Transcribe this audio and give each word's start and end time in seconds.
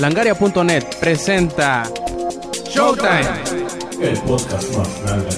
Langaria.net 0.00 0.96
presenta 0.98 1.82
Showtime. 2.70 3.20
El 4.00 4.18
podcast 4.20 4.74
más 4.74 5.02
grande. 5.02 5.28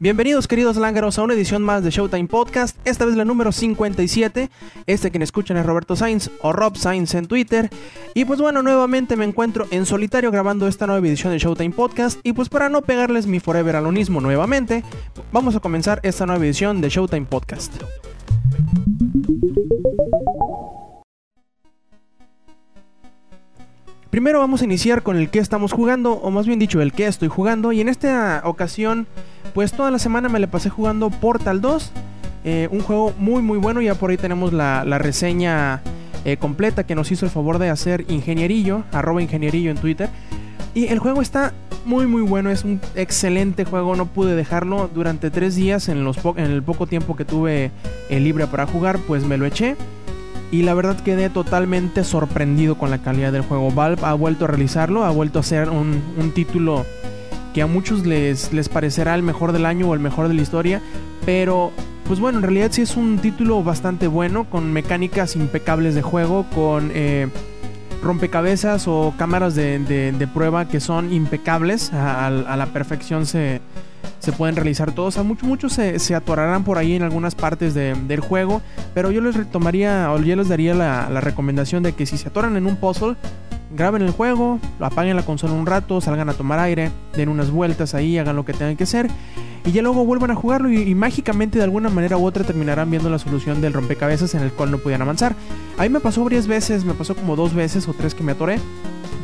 Bienvenidos 0.00 0.48
queridos 0.48 0.76
lángaros 0.76 1.18
a 1.18 1.22
una 1.22 1.34
edición 1.34 1.62
más 1.62 1.84
de 1.84 1.90
Showtime 1.90 2.28
Podcast, 2.28 2.78
esta 2.86 3.04
vez 3.04 3.14
la 3.16 3.26
número 3.26 3.52
57, 3.52 4.48
este 4.86 5.10
quien 5.10 5.20
escuchan 5.20 5.58
es 5.58 5.66
Roberto 5.66 5.96
Sainz 5.96 6.30
o 6.40 6.54
Rob 6.54 6.78
Sainz 6.78 7.14
en 7.14 7.26
Twitter, 7.26 7.68
y 8.14 8.24
pues 8.24 8.40
bueno, 8.40 8.62
nuevamente 8.62 9.16
me 9.16 9.26
encuentro 9.26 9.66
en 9.70 9.84
solitario 9.84 10.30
grabando 10.30 10.66
esta 10.66 10.86
nueva 10.86 11.06
edición 11.06 11.34
de 11.34 11.40
Showtime 11.40 11.74
Podcast, 11.74 12.18
y 12.22 12.32
pues 12.32 12.48
para 12.48 12.70
no 12.70 12.80
pegarles 12.80 13.26
mi 13.26 13.38
forever 13.38 13.76
alonismo 13.76 14.22
nuevamente, 14.22 14.82
vamos 15.30 15.54
a 15.54 15.60
comenzar 15.60 16.00
esta 16.04 16.24
nueva 16.24 16.42
edición 16.42 16.80
de 16.80 16.88
Showtime 16.88 17.26
Podcast. 17.26 17.74
Primero 24.10 24.40
vamos 24.40 24.60
a 24.60 24.64
iniciar 24.64 25.04
con 25.04 25.16
el 25.16 25.30
que 25.30 25.38
estamos 25.38 25.70
jugando, 25.72 26.14
o 26.14 26.32
más 26.32 26.44
bien 26.44 26.58
dicho, 26.58 26.80
el 26.80 26.92
que 26.92 27.06
estoy 27.06 27.28
jugando. 27.28 27.70
Y 27.70 27.80
en 27.80 27.88
esta 27.88 28.42
ocasión, 28.44 29.06
pues 29.54 29.72
toda 29.72 29.92
la 29.92 30.00
semana 30.00 30.28
me 30.28 30.40
la 30.40 30.48
pasé 30.48 30.68
jugando 30.68 31.10
Portal 31.10 31.60
2. 31.60 31.92
eh, 32.42 32.68
un 32.72 32.80
juego 32.80 33.14
muy 33.18 33.40
muy 33.42 33.58
bueno, 33.58 33.80
ya 33.80 33.94
por 33.94 34.10
ahí 34.10 34.16
tenemos 34.16 34.52
la, 34.52 34.82
reseña 34.98 35.82
eh, 36.24 36.38
completa 36.38 36.84
que 36.84 36.96
nos 36.96 37.12
hizo 37.12 37.24
el 37.24 37.30
favor 37.30 37.58
de 37.58 37.70
hacer 37.70 38.04
Ingenierillo, 38.08 38.82
arroba 38.90 39.22
Ingenierillo 39.22 39.70
en 39.70 39.76
Twitter. 39.76 40.08
Y 40.74 40.86
el 40.86 40.98
juego 40.98 41.22
está 41.22 41.52
muy 41.84 42.06
muy 42.06 42.22
bueno, 42.22 42.50
es 42.50 42.64
un 42.64 42.80
excelente 42.96 43.64
juego, 43.64 43.94
no 43.94 44.06
pude 44.06 44.34
dejarlo 44.34 44.90
durante 44.92 45.30
tres 45.30 45.54
días 45.54 45.88
en, 45.88 46.02
los 46.02 46.18
en 46.36 46.50
el 46.50 46.64
poco 46.64 46.88
tiempo 46.88 47.14
que 47.14 47.24
tuve 47.24 47.70
eh, 48.08 48.20
libre 48.20 48.48
para 48.48 48.66
jugar, 48.66 48.98
pues 49.06 49.24
me 49.24 49.36
lo 49.36 49.46
eché. 49.46 49.76
Y 50.52 50.62
la 50.62 50.74
verdad 50.74 50.98
quedé 51.00 51.30
totalmente 51.30 52.02
sorprendido 52.02 52.76
con 52.76 52.90
la 52.90 52.98
calidad 52.98 53.30
del 53.32 53.42
juego. 53.42 53.70
Valve 53.70 54.02
ha 54.04 54.14
vuelto 54.14 54.44
a 54.46 54.48
realizarlo, 54.48 55.04
ha 55.04 55.10
vuelto 55.10 55.38
a 55.38 55.42
ser 55.44 55.70
un, 55.70 56.02
un 56.18 56.32
título 56.32 56.84
que 57.54 57.62
a 57.62 57.66
muchos 57.66 58.04
les, 58.04 58.52
les 58.52 58.68
parecerá 58.68 59.14
el 59.14 59.22
mejor 59.22 59.52
del 59.52 59.64
año 59.66 59.88
o 59.88 59.94
el 59.94 60.00
mejor 60.00 60.26
de 60.28 60.34
la 60.34 60.42
historia. 60.42 60.80
Pero, 61.24 61.70
pues 62.06 62.18
bueno, 62.18 62.38
en 62.38 62.42
realidad 62.42 62.68
sí 62.72 62.82
es 62.82 62.96
un 62.96 63.18
título 63.18 63.62
bastante 63.62 64.08
bueno, 64.08 64.44
con 64.44 64.72
mecánicas 64.72 65.36
impecables 65.36 65.94
de 65.94 66.02
juego, 66.02 66.44
con 66.52 66.90
eh, 66.94 67.28
rompecabezas 68.02 68.88
o 68.88 69.14
cámaras 69.16 69.54
de, 69.54 69.78
de- 69.78 70.26
prueba 70.26 70.66
que 70.66 70.80
son 70.80 71.12
impecables, 71.12 71.92
a 71.92 72.30
la 72.30 72.66
perfección 72.72 73.26
se, 73.26 73.60
se 74.20 74.30
pueden 74.32 74.54
realizar 74.54 74.92
todos. 74.92 75.18
A 75.18 75.22
muchos 75.24 75.48
muchos 75.48 75.72
se, 75.72 75.98
se 75.98 76.14
atorarán 76.14 76.62
por 76.62 76.78
ahí 76.78 76.94
en 76.94 77.02
algunas 77.02 77.34
partes 77.34 77.74
de- 77.74 77.94
del 78.06 78.20
juego, 78.20 78.62
pero 78.94 79.10
yo 79.10 79.20
les 79.20 79.34
retomaría 79.34 80.12
o 80.12 80.18
yo 80.20 80.36
les 80.36 80.48
daría 80.48 80.72
la, 80.74 81.08
la 81.10 81.20
recomendación 81.20 81.82
de 81.82 81.92
que 81.94 82.06
si 82.06 82.16
se 82.16 82.28
atoran 82.28 82.56
en 82.56 82.66
un 82.66 82.76
puzzle, 82.76 83.16
graben 83.76 84.02
el 84.02 84.10
juego, 84.10 84.58
apaguen 84.80 85.16
la 85.16 85.22
consola 85.24 85.52
un 85.54 85.66
rato, 85.66 86.00
salgan 86.00 86.28
a 86.28 86.34
tomar 86.34 86.58
aire, 86.60 86.90
den 87.16 87.28
unas 87.28 87.50
vueltas 87.50 87.94
ahí, 87.94 88.18
hagan 88.18 88.36
lo 88.36 88.44
que 88.44 88.52
tengan 88.52 88.76
que 88.76 88.84
hacer. 88.84 89.08
Y 89.64 89.72
ya 89.72 89.82
luego 89.82 90.06
vuelvan 90.06 90.30
a 90.30 90.34
jugarlo 90.34 90.70
y, 90.70 90.78
y 90.80 90.94
mágicamente 90.94 91.58
de 91.58 91.64
alguna 91.64 91.90
manera 91.90 92.16
u 92.16 92.24
otra 92.24 92.44
terminarán 92.44 92.90
viendo 92.90 93.10
la 93.10 93.18
solución 93.18 93.60
del 93.60 93.74
rompecabezas 93.74 94.34
en 94.34 94.42
el 94.42 94.52
cual 94.52 94.70
no 94.70 94.78
podían 94.78 95.02
avanzar. 95.02 95.34
A 95.76 95.82
mí 95.82 95.90
me 95.90 96.00
pasó 96.00 96.24
varias 96.24 96.46
veces, 96.46 96.84
me 96.86 96.94
pasó 96.94 97.14
como 97.14 97.36
dos 97.36 97.54
veces 97.54 97.86
o 97.86 97.92
tres 97.92 98.14
que 98.14 98.22
me 98.24 98.32
atoré. 98.32 98.58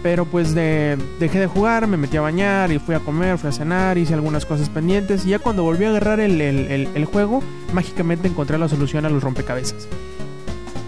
Pero 0.03 0.25
pues 0.25 0.55
de- 0.55 0.97
dejé 1.19 1.41
de 1.41 1.47
jugar, 1.47 1.87
me 1.87 1.97
metí 1.97 2.17
a 2.17 2.21
bañar 2.21 2.71
y 2.71 2.79
fui 2.79 2.95
a 2.95 3.01
comer, 3.01 3.39
fui 3.39 3.49
a 3.49 3.53
cenar, 3.53 3.99
hice 3.99 4.15
algunas 4.15 4.47
cosas 4.47 4.69
pendientes. 4.69 5.25
Y 5.27 5.31
ya 5.31 5.39
cuando 5.39 5.63
volví 5.63 5.85
a 5.85 5.89
agarrar 5.91 6.21
el, 6.21 6.41
el- 6.41 7.05
juego, 7.07 7.43
mágicamente 7.73 8.29
encontré 8.29 8.59
la 8.59 8.69
solución 8.69 9.05
a 9.07 9.11
los 9.11 9.23
rompecabezas. 9.23 9.89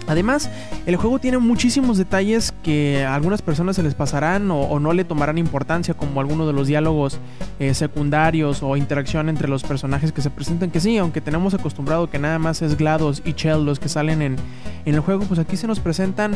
Además, 0.09 0.49
el 0.87 0.95
juego 0.95 1.19
tiene 1.19 1.37
muchísimos 1.37 1.99
detalles 1.99 2.51
que 2.63 3.05
a 3.05 3.13
algunas 3.13 3.43
personas 3.43 3.75
se 3.75 3.83
les 3.83 3.93
pasarán 3.93 4.49
o, 4.49 4.79
no 4.79 4.91
le 4.91 5.03
tomarán 5.03 5.37
importancia, 5.37 5.93
como 5.93 6.19
algunos 6.19 6.47
de 6.47 6.53
los 6.53 6.67
diálogos 6.67 7.19
eh, 7.59 7.75
secundarios 7.75 8.63
o 8.63 8.75
interacción 8.75 9.29
entre 9.29 9.47
los 9.47 9.61
personajes 9.61 10.11
que 10.11 10.23
se 10.23 10.31
presentan. 10.31 10.71
Que 10.71 10.79
sí, 10.79 10.97
aunque 10.97 11.21
tenemos 11.21 11.53
acostumbrado 11.53 12.09
que 12.09 12.17
nada 12.17 12.39
más 12.39 12.63
es 12.63 12.75
GLaDOS 12.75 13.21
y 13.23 13.33
Chell 13.33 13.63
los 13.63 13.79
que 13.79 13.87
salen 13.87 14.23
en, 14.23 14.37
el 14.85 14.99
juego, 14.99 15.25
pues 15.25 15.39
aquí 15.39 15.55
se 15.55 15.67
nos 15.67 15.79
presentan 15.79 16.35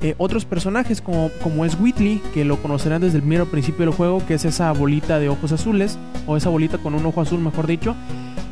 eh, 0.00 0.16
otros 0.18 0.44
personajes 0.44 1.00
como, 1.00 1.30
como 1.44 1.64
es 1.64 1.78
Whitley, 1.78 2.20
que 2.34 2.44
lo 2.44 2.60
conocerán 2.60 3.02
desde 3.02 3.18
el 3.18 3.22
mero 3.22 3.46
principio 3.46 3.86
del 3.86 3.94
juego, 3.94 4.26
que 4.26 4.34
es 4.34 4.44
esa 4.44 4.72
bolita 4.72 5.20
de 5.20 5.28
ojos 5.28 5.52
azules, 5.52 5.96
o 6.26 6.36
esa 6.36 6.48
bolita 6.48 6.78
con 6.78 6.94
un 6.96 7.06
ojo 7.06 7.20
azul, 7.20 7.38
mejor 7.38 7.68
dicho, 7.68 7.94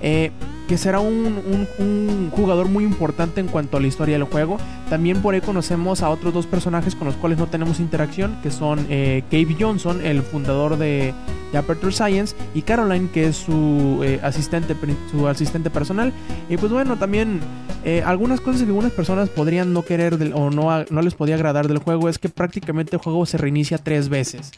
eh, 0.00 0.30
que 0.70 0.78
será 0.78 1.00
un, 1.00 2.30
jugador 2.30 2.68
muy 2.68 2.84
importante 2.84 3.40
en 3.40 3.48
cuanto 3.48 3.76
a 3.76 3.80
la 3.80 3.88
historia 3.88 4.14
del 4.14 4.22
juego. 4.22 4.56
También 4.88 5.20
por 5.20 5.34
ahí 5.34 5.40
conocemos 5.40 6.00
a 6.00 6.10
otros 6.10 6.32
dos 6.32 6.46
personajes 6.46 6.94
con 6.94 7.08
los 7.08 7.16
cuales 7.16 7.40
no 7.40 7.48
tenemos 7.48 7.80
interacción, 7.80 8.38
que 8.40 8.52
son 8.52 8.86
eh, 8.88 9.24
Johnson, 9.58 10.00
el 10.06 10.22
fundador 10.22 10.78
de, 10.78 11.12
de 11.50 11.58
Aperture 11.58 11.90
Science, 11.90 12.36
y 12.54 12.62
Caroline, 12.62 13.08
que 13.12 13.26
es 13.26 13.36
su, 13.36 14.00
eh, 14.04 14.20
asistente, 14.22 14.76
su 15.10 15.26
asistente 15.26 15.70
personal. 15.70 16.12
Y 16.48 16.56
pues 16.56 16.70
bueno, 16.70 16.96
también 16.96 17.40
eh, 17.84 18.04
algunas 18.06 18.40
cosas 18.40 18.60
que 18.62 18.68
algunas 18.68 18.92
personas 18.92 19.28
podrían 19.28 19.72
no 19.72 19.84
querer 19.84 20.18
del- 20.18 20.34
o 20.34 20.50
no, 20.50 20.84
no 20.88 21.02
les 21.02 21.14
podía 21.14 21.34
agradar 21.34 21.66
del 21.66 21.78
juego 21.78 22.08
es 22.08 22.20
que 22.20 22.28
prácticamente 22.28 22.94
el 22.94 23.02
juego 23.02 23.26
se 23.26 23.38
reinicia 23.38 23.76
tres 23.78 24.08
veces. 24.08 24.52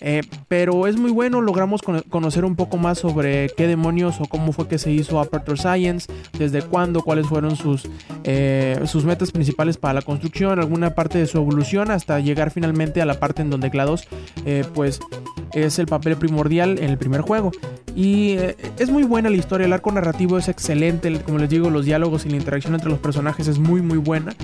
Eh, 0.00 0.22
pero 0.48 0.86
es 0.86 0.96
muy 0.96 1.10
bueno, 1.10 1.40
logramos 1.40 1.82
cono- 1.82 2.02
conocer 2.08 2.44
un 2.44 2.56
poco 2.56 2.76
más 2.76 2.98
sobre 2.98 3.48
qué 3.56 3.66
demonios 3.66 4.20
o 4.20 4.24
cómo 4.26 4.52
fue 4.52 4.68
que 4.68 4.78
se 4.78 4.90
hizo 4.90 5.20
Aperture 5.20 5.56
Science, 5.58 6.12
desde 6.38 6.62
cuándo, 6.62 7.02
cuáles 7.02 7.26
fueron 7.26 7.56
sus, 7.56 7.88
eh, 8.24 8.80
sus 8.86 9.04
metas 9.04 9.30
principales 9.30 9.76
para 9.76 9.94
la 9.94 10.02
construcción, 10.02 10.58
alguna 10.58 10.94
parte 10.94 11.18
de 11.18 11.26
su 11.26 11.38
evolución, 11.38 11.90
hasta 11.90 12.20
llegar 12.20 12.50
finalmente 12.50 13.00
a 13.02 13.06
la 13.06 13.18
parte 13.20 13.42
en 13.42 13.50
donde 13.50 13.68
GLaDOS 13.70 14.08
eh, 14.46 14.64
pues 14.74 15.00
es 15.52 15.78
el 15.78 15.86
papel 15.86 16.16
primordial 16.16 16.78
en 16.78 16.90
el 16.90 16.98
primer 16.98 17.20
juego. 17.20 17.52
Y 17.96 18.30
eh, 18.30 18.56
es 18.78 18.90
muy 18.90 19.04
buena 19.04 19.30
la 19.30 19.36
historia, 19.36 19.66
el 19.66 19.72
arco 19.72 19.92
narrativo 19.92 20.36
es 20.36 20.48
excelente, 20.48 21.06
el- 21.08 21.22
como 21.22 21.38
les 21.38 21.48
digo, 21.48 21.70
los 21.70 21.84
diálogos 21.84 22.26
y 22.26 22.30
la 22.30 22.36
interacción 22.36 22.74
entre 22.74 22.90
los 22.90 22.98
personajes 22.98 23.46
es 23.46 23.58
muy 23.58 23.80
muy 23.82 23.98
buena. 23.98 24.34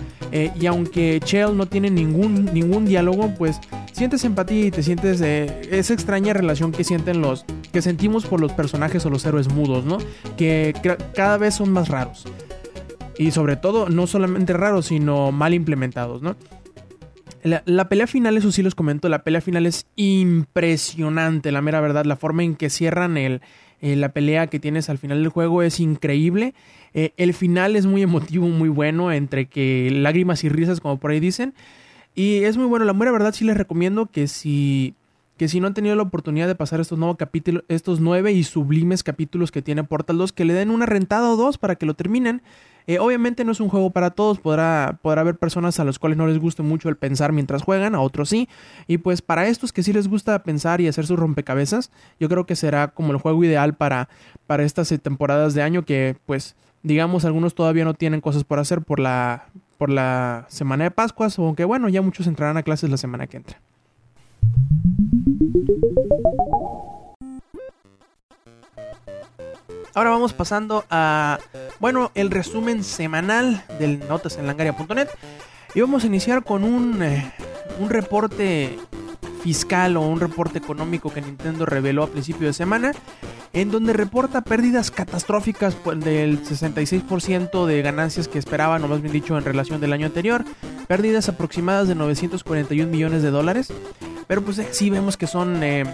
Y 0.60 0.66
aunque 0.66 1.20
Chell 1.24 1.56
no 1.56 1.66
tiene 1.66 1.90
ningún, 1.90 2.44
ningún 2.54 2.84
diálogo, 2.84 3.34
pues 3.36 3.58
sientes 4.00 4.24
empatía 4.24 4.64
y 4.64 4.70
te 4.70 4.82
sientes 4.82 5.20
eh, 5.20 5.60
esa 5.72 5.92
extraña 5.92 6.32
relación 6.32 6.72
que 6.72 6.84
sienten 6.84 7.20
los 7.20 7.44
que 7.70 7.82
sentimos 7.82 8.24
por 8.24 8.40
los 8.40 8.50
personajes 8.50 9.04
o 9.04 9.10
los 9.10 9.26
héroes 9.26 9.52
mudos, 9.52 9.84
¿no? 9.84 9.98
Que 10.38 10.74
cada 11.14 11.36
vez 11.36 11.56
son 11.56 11.70
más 11.70 11.88
raros. 11.88 12.24
Y 13.18 13.32
sobre 13.32 13.56
todo, 13.56 13.90
no 13.90 14.06
solamente 14.06 14.54
raros, 14.54 14.86
sino 14.86 15.32
mal 15.32 15.52
implementados, 15.52 16.22
¿no? 16.22 16.34
La, 17.42 17.62
la 17.66 17.90
pelea 17.90 18.06
final, 18.06 18.38
eso 18.38 18.50
sí 18.50 18.62
los 18.62 18.74
comento, 18.74 19.10
la 19.10 19.22
pelea 19.22 19.42
final 19.42 19.66
es 19.66 19.84
impresionante, 19.96 21.52
la 21.52 21.60
mera 21.60 21.82
verdad. 21.82 22.06
La 22.06 22.16
forma 22.16 22.42
en 22.42 22.56
que 22.56 22.70
cierran 22.70 23.18
el, 23.18 23.42
eh, 23.82 23.96
la 23.96 24.14
pelea 24.14 24.46
que 24.46 24.58
tienes 24.58 24.88
al 24.88 24.96
final 24.96 25.22
del 25.22 25.28
juego 25.28 25.62
es 25.62 25.78
increíble. 25.78 26.54
Eh, 26.94 27.12
el 27.18 27.34
final 27.34 27.76
es 27.76 27.84
muy 27.84 28.00
emotivo, 28.00 28.48
muy 28.48 28.70
bueno, 28.70 29.12
entre 29.12 29.44
que 29.44 29.90
lágrimas 29.92 30.42
y 30.42 30.48
risas, 30.48 30.80
como 30.80 30.98
por 30.98 31.10
ahí 31.10 31.20
dicen. 31.20 31.52
Y 32.14 32.44
es 32.44 32.56
muy 32.56 32.66
bueno, 32.66 32.84
la 32.84 32.92
mera 32.92 33.12
verdad 33.12 33.32
sí 33.32 33.44
les 33.44 33.56
recomiendo 33.56 34.06
que 34.06 34.26
si, 34.26 34.94
que 35.36 35.48
si 35.48 35.60
no 35.60 35.66
han 35.66 35.74
tenido 35.74 35.94
la 35.96 36.02
oportunidad 36.02 36.48
de 36.48 36.54
pasar 36.54 36.80
estos, 36.80 36.98
nuevos 36.98 37.16
capítulos, 37.16 37.64
estos 37.68 38.00
nueve 38.00 38.32
y 38.32 38.44
sublimes 38.44 39.02
capítulos 39.02 39.50
que 39.50 39.62
tiene 39.62 39.84
Portal 39.84 40.18
2, 40.18 40.32
que 40.32 40.44
le 40.44 40.54
den 40.54 40.70
una 40.70 40.86
rentada 40.86 41.30
o 41.30 41.36
dos 41.36 41.56
para 41.56 41.76
que 41.76 41.86
lo 41.86 41.94
terminen. 41.94 42.42
Eh, 42.86 42.98
obviamente 42.98 43.44
no 43.44 43.52
es 43.52 43.60
un 43.60 43.68
juego 43.68 43.90
para 43.90 44.10
todos, 44.10 44.40
podrá, 44.40 44.98
podrá 45.02 45.20
haber 45.20 45.36
personas 45.36 45.78
a 45.78 45.84
las 45.84 45.98
cuales 45.98 46.18
no 46.18 46.26
les 46.26 46.38
guste 46.38 46.62
mucho 46.62 46.88
el 46.88 46.96
pensar 46.96 47.30
mientras 47.32 47.62
juegan, 47.62 47.94
a 47.94 48.00
otros 48.00 48.28
sí. 48.28 48.48
Y 48.88 48.98
pues 48.98 49.22
para 49.22 49.46
estos 49.46 49.72
que 49.72 49.82
sí 49.82 49.92
les 49.92 50.08
gusta 50.08 50.42
pensar 50.42 50.80
y 50.80 50.88
hacer 50.88 51.06
sus 51.06 51.18
rompecabezas, 51.18 51.92
yo 52.18 52.28
creo 52.28 52.46
que 52.46 52.56
será 52.56 52.88
como 52.88 53.12
el 53.12 53.18
juego 53.18 53.44
ideal 53.44 53.74
para, 53.74 54.08
para 54.46 54.64
estas 54.64 54.88
temporadas 55.02 55.54
de 55.54 55.62
año 55.62 55.84
que 55.84 56.16
pues 56.26 56.56
digamos 56.82 57.24
algunos 57.24 57.54
todavía 57.54 57.84
no 57.84 57.94
tienen 57.94 58.20
cosas 58.20 58.44
por 58.44 58.58
hacer 58.58 58.80
por 58.82 58.98
la, 58.98 59.46
por 59.80 59.88
la 59.88 60.44
semana 60.48 60.84
de 60.84 60.90
Pascuas, 60.90 61.38
aunque 61.38 61.64
bueno, 61.64 61.88
ya 61.88 62.02
muchos 62.02 62.26
entrarán 62.26 62.58
a 62.58 62.62
clases 62.62 62.90
la 62.90 62.98
semana 62.98 63.26
que 63.26 63.38
entra. 63.38 63.58
Ahora 69.94 70.10
vamos 70.10 70.34
pasando 70.34 70.84
a, 70.90 71.38
bueno, 71.78 72.10
el 72.14 72.30
resumen 72.30 72.84
semanal 72.84 73.64
del 73.78 74.06
notas 74.06 74.36
en 74.36 74.46
langaria.net. 74.46 75.08
Y 75.74 75.80
vamos 75.80 76.04
a 76.04 76.08
iniciar 76.08 76.44
con 76.44 76.62
un, 76.62 77.02
eh, 77.02 77.32
un 77.78 77.88
reporte 77.88 78.78
fiscal 79.42 79.96
o 79.96 80.02
un 80.02 80.20
reporte 80.20 80.58
económico 80.58 81.12
que 81.12 81.20
Nintendo 81.20 81.66
reveló 81.66 82.04
a 82.04 82.08
principio 82.08 82.46
de 82.46 82.52
semana, 82.52 82.92
en 83.52 83.70
donde 83.70 83.92
reporta 83.92 84.42
pérdidas 84.42 84.90
catastróficas 84.90 85.74
pues, 85.74 86.00
del 86.00 86.42
66% 86.42 87.66
de 87.66 87.82
ganancias 87.82 88.28
que 88.28 88.38
esperaban, 88.38 88.84
o 88.84 88.88
más 88.88 89.00
bien 89.00 89.12
dicho, 89.12 89.36
en 89.36 89.44
relación 89.44 89.80
del 89.80 89.92
año 89.92 90.06
anterior, 90.06 90.44
pérdidas 90.86 91.28
aproximadas 91.28 91.88
de 91.88 91.94
941 91.94 92.90
millones 92.90 93.22
de 93.22 93.30
dólares, 93.30 93.72
pero 94.26 94.42
pues 94.42 94.60
sí 94.70 94.90
vemos 94.90 95.16
que 95.16 95.26
son... 95.26 95.62
eh, 95.62 95.84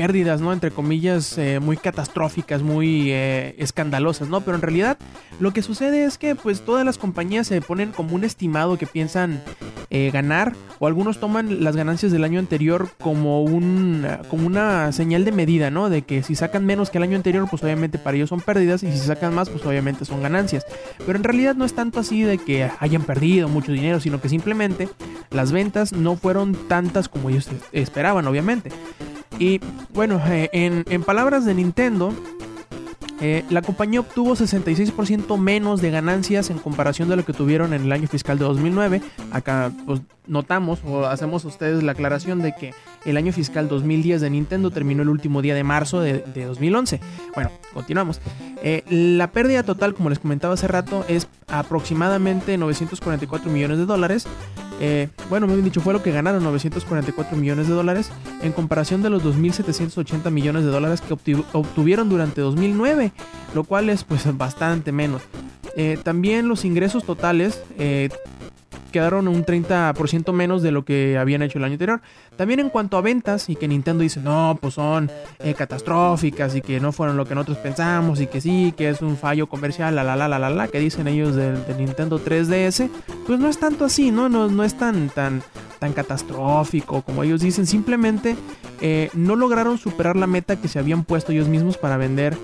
pérdidas, 0.00 0.40
¿no? 0.40 0.52
Entre 0.52 0.70
comillas, 0.70 1.36
eh, 1.36 1.60
muy 1.60 1.76
catastróficas, 1.76 2.62
muy 2.62 3.10
eh, 3.12 3.54
escandalosas, 3.58 4.28
¿no? 4.28 4.40
Pero 4.40 4.54
en 4.56 4.62
realidad 4.62 4.96
lo 5.40 5.52
que 5.52 5.62
sucede 5.62 6.04
es 6.04 6.16
que 6.16 6.34
pues 6.34 6.62
todas 6.62 6.84
las 6.84 6.98
compañías 6.98 7.46
se 7.46 7.60
ponen 7.60 7.92
como 7.92 8.14
un 8.14 8.24
estimado 8.24 8.78
que 8.78 8.86
piensan 8.86 9.42
eh, 9.90 10.10
ganar 10.12 10.54
o 10.78 10.86
algunos 10.86 11.18
toman 11.18 11.64
las 11.64 11.76
ganancias 11.76 12.12
del 12.12 12.24
año 12.24 12.38
anterior 12.38 12.88
como, 13.00 13.42
un, 13.42 14.06
como 14.28 14.46
una 14.46 14.92
señal 14.92 15.24
de 15.24 15.32
medida, 15.32 15.70
¿no? 15.70 15.90
De 15.90 16.02
que 16.02 16.22
si 16.22 16.34
sacan 16.34 16.64
menos 16.64 16.90
que 16.90 16.98
el 16.98 17.04
año 17.04 17.16
anterior, 17.16 17.46
pues 17.50 17.62
obviamente 17.62 17.98
para 17.98 18.16
ellos 18.16 18.30
son 18.30 18.40
pérdidas 18.40 18.82
y 18.82 18.92
si 18.92 18.98
sacan 18.98 19.34
más, 19.34 19.50
pues 19.50 19.66
obviamente 19.66 20.04
son 20.04 20.22
ganancias. 20.22 20.64
Pero 20.98 21.16
en 21.16 21.24
realidad 21.24 21.54
no 21.54 21.64
es 21.64 21.74
tanto 21.74 22.00
así 22.00 22.22
de 22.22 22.38
que 22.38 22.70
hayan 22.78 23.02
perdido 23.02 23.48
mucho 23.48 23.72
dinero, 23.72 24.00
sino 24.00 24.20
que 24.20 24.28
simplemente 24.28 24.88
las 25.30 25.52
ventas 25.52 25.92
no 25.92 26.16
fueron 26.16 26.54
tantas 26.68 27.08
como 27.08 27.28
ellos 27.28 27.48
esperaban, 27.72 28.26
obviamente. 28.26 28.70
Y 29.38 29.60
bueno, 29.92 30.20
eh, 30.28 30.50
en, 30.52 30.84
en 30.88 31.02
palabras 31.02 31.44
de 31.44 31.54
Nintendo, 31.54 32.14
eh, 33.20 33.44
la 33.50 33.60
compañía 33.60 34.00
obtuvo 34.00 34.34
66% 34.34 35.38
menos 35.38 35.82
de 35.82 35.90
ganancias 35.90 36.48
en 36.50 36.58
comparación 36.58 37.08
de 37.08 37.16
lo 37.16 37.24
que 37.24 37.32
tuvieron 37.32 37.74
en 37.74 37.82
el 37.82 37.92
año 37.92 38.08
fiscal 38.08 38.38
de 38.38 38.44
2009. 38.44 39.02
Acá 39.30 39.72
pues, 39.86 40.00
notamos 40.26 40.80
o 40.86 41.04
hacemos 41.04 41.44
a 41.44 41.48
ustedes 41.48 41.82
la 41.82 41.92
aclaración 41.92 42.40
de 42.40 42.54
que 42.54 42.72
el 43.04 43.16
año 43.16 43.32
fiscal 43.32 43.68
2010 43.68 44.22
de 44.22 44.30
Nintendo 44.30 44.70
terminó 44.70 45.02
el 45.02 45.10
último 45.10 45.42
día 45.42 45.54
de 45.54 45.64
marzo 45.64 46.00
de, 46.00 46.22
2011. 46.22 47.00
Bueno, 47.34 47.50
continuamos. 47.74 48.20
Eh, 48.62 48.84
la 48.88 49.32
pérdida 49.32 49.62
total, 49.62 49.94
como 49.94 50.08
les 50.08 50.18
comentaba 50.18 50.54
hace 50.54 50.68
rato, 50.68 51.04
es 51.08 51.28
aproximadamente 51.48 52.56
944 52.56 53.50
millones 53.50 53.78
de 53.78 53.86
dólares. 53.86 54.26
Eh, 54.80 55.08
bueno, 55.28 55.46
me 55.46 55.52
han 55.52 55.62
dicho, 55.62 55.80
fue 55.80 55.92
lo 55.92 56.02
que 56.02 56.10
ganaron 56.10 56.42
944 56.42 57.36
millones 57.36 57.68
de 57.68 57.74
dólares 57.74 58.10
en 58.42 58.52
comparación 58.52 59.02
de 59.02 59.10
los 59.10 59.22
2.780 59.22 60.30
millones 60.30 60.64
de 60.64 60.70
dólares 60.70 61.02
que 61.02 61.12
obtuvieron 61.12 62.08
durante 62.08 62.40
2009, 62.40 63.12
lo 63.54 63.64
cual 63.64 63.90
es 63.90 64.04
pues 64.04 64.24
bastante 64.36 64.90
menos. 64.90 65.22
Eh, 65.76 65.98
también 66.02 66.48
los 66.48 66.64
ingresos 66.64 67.04
totales 67.04 67.62
eh, 67.78 68.08
quedaron 68.90 69.28
un 69.28 69.44
30% 69.44 70.32
menos 70.32 70.62
de 70.62 70.70
lo 70.70 70.84
que 70.84 71.18
habían 71.18 71.42
hecho 71.42 71.58
el 71.58 71.64
año 71.64 71.74
anterior. 71.74 72.00
También 72.36 72.60
en 72.60 72.70
cuanto 72.70 72.96
a 72.96 73.00
ventas 73.00 73.48
y 73.48 73.56
que 73.56 73.68
Nintendo 73.68 74.02
dice, 74.02 74.20
no, 74.20 74.58
pues 74.60 74.74
son 74.74 75.10
eh, 75.38 75.54
catastróficas 75.54 76.54
y 76.56 76.60
que 76.60 76.80
no 76.80 76.92
fueron 76.92 77.16
lo 77.16 77.26
que 77.26 77.34
nosotros 77.34 77.58
pensamos 77.58 78.20
y 78.20 78.26
que 78.26 78.40
sí, 78.40 78.74
que 78.76 78.88
es 78.88 79.02
un 79.02 79.16
fallo 79.16 79.48
comercial, 79.48 79.94
la 79.94 80.04
la 80.04 80.16
la 80.16 80.28
la 80.28 80.38
la 80.38 80.50
la, 80.50 80.68
que 80.68 80.80
dicen 80.80 81.08
ellos 81.08 81.34
del, 81.36 81.58
Nintendo 81.78 82.22
3DS, 82.22 82.88
pues 83.26 83.38
no 83.38 83.48
es 83.48 83.58
tanto 83.58 83.84
así, 83.84 84.10
¿no? 84.10 84.28
No, 84.28 84.48
no 84.48 84.64
es 84.64 84.76
tan, 84.76 85.08
tan, 85.08 85.42
tan 85.78 85.92
catastrófico 85.92 87.02
como 87.02 87.22
ellos 87.22 87.40
dicen, 87.40 87.66
simplemente 87.66 88.36
eh, 88.80 89.10
no 89.14 89.36
lograron 89.36 89.78
superar 89.78 90.16
la 90.16 90.26
meta 90.26 90.56
que 90.56 90.68
se 90.68 90.78
habían 90.78 91.04
puesto 91.04 91.32
ellos 91.32 91.48
mismos 91.48 91.76
para 91.76 91.96
vender 91.96 92.36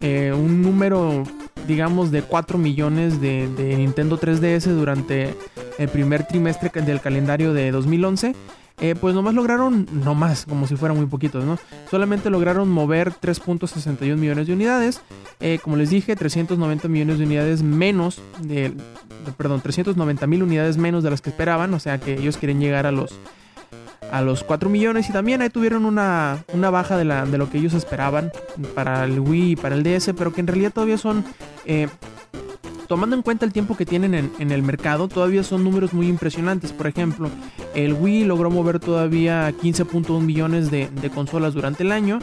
eh, 0.00 0.32
un 0.34 0.62
número 0.62 1.24
digamos, 1.68 2.10
de 2.10 2.22
4 2.22 2.58
millones 2.58 3.20
de, 3.20 3.46
Nintendo 3.76 4.18
3DS 4.18 4.64
durante 4.74 5.34
el 5.78 5.88
primer 5.88 6.26
trimestre 6.26 6.70
del 6.82 7.00
calendario 7.00 7.52
de 7.54 7.70
2011. 7.70 8.34
Eh, 8.80 8.94
pues 8.94 9.12
nomás 9.12 9.34
lograron, 9.34 9.88
no 9.92 10.14
más, 10.14 10.46
como 10.46 10.68
si 10.68 10.76
fueran 10.76 10.96
muy 10.96 11.06
poquitos, 11.06 11.44
¿no? 11.44 11.58
Solamente 11.90 12.30
lograron 12.30 12.68
mover 12.68 13.10
3.61 13.12 14.16
millones 14.16 14.46
de 14.46 14.52
unidades. 14.52 15.00
Eh, 15.40 15.58
como 15.62 15.76
les 15.76 15.90
dije, 15.90 16.14
390 16.14 16.86
millones 16.86 17.18
de 17.18 17.24
unidades 17.24 17.62
menos, 17.62 18.20
de, 18.40 18.72
perdón, 19.36 19.62
390 19.62 20.26
mil 20.28 20.44
unidades 20.44 20.76
menos 20.76 21.02
de 21.02 21.10
las 21.10 21.20
que 21.20 21.30
esperaban. 21.30 21.74
O 21.74 21.80
sea 21.80 21.98
que 21.98 22.14
ellos 22.14 22.36
quieren 22.36 22.60
llegar 22.60 22.86
a 22.86 22.92
los 22.92 23.18
a 24.10 24.22
los 24.22 24.44
4 24.44 24.70
millones 24.70 25.08
y 25.08 25.12
también 25.12 25.42
ahí 25.42 25.50
tuvieron 25.50 25.84
una, 25.84 26.44
baja 26.54 26.96
de, 26.96 27.04
la, 27.04 27.26
de 27.26 27.38
lo 27.38 27.50
que 27.50 27.58
ellos 27.58 27.74
esperaban 27.74 28.32
para 28.74 29.04
el 29.04 29.20
Wii 29.20 29.52
y 29.52 29.56
para 29.56 29.74
el 29.74 29.82
DS, 29.82 30.12
pero 30.16 30.32
que 30.32 30.40
en 30.40 30.46
realidad 30.46 30.72
todavía 30.72 30.98
son, 30.98 31.24
eh, 31.66 31.88
tomando 32.88 33.14
en 33.14 33.22
cuenta 33.22 33.44
el 33.44 33.52
tiempo 33.52 33.76
que 33.76 33.86
tienen 33.86 34.32
en, 34.38 34.50
el 34.50 34.62
mercado, 34.62 35.08
todavía 35.08 35.44
son 35.44 35.62
números 35.62 35.92
muy 35.92 36.08
impresionantes. 36.08 36.72
Por 36.72 36.86
ejemplo, 36.86 37.30
el 37.74 37.92
Wii 37.92 38.24
logró 38.24 38.50
mover 38.50 38.80
todavía 38.80 39.50
15.1 39.50 40.20
millones 40.20 40.70
de, 40.70 40.88
consolas 41.14 41.54
durante 41.54 41.82
el 41.82 41.92
año 41.92 42.18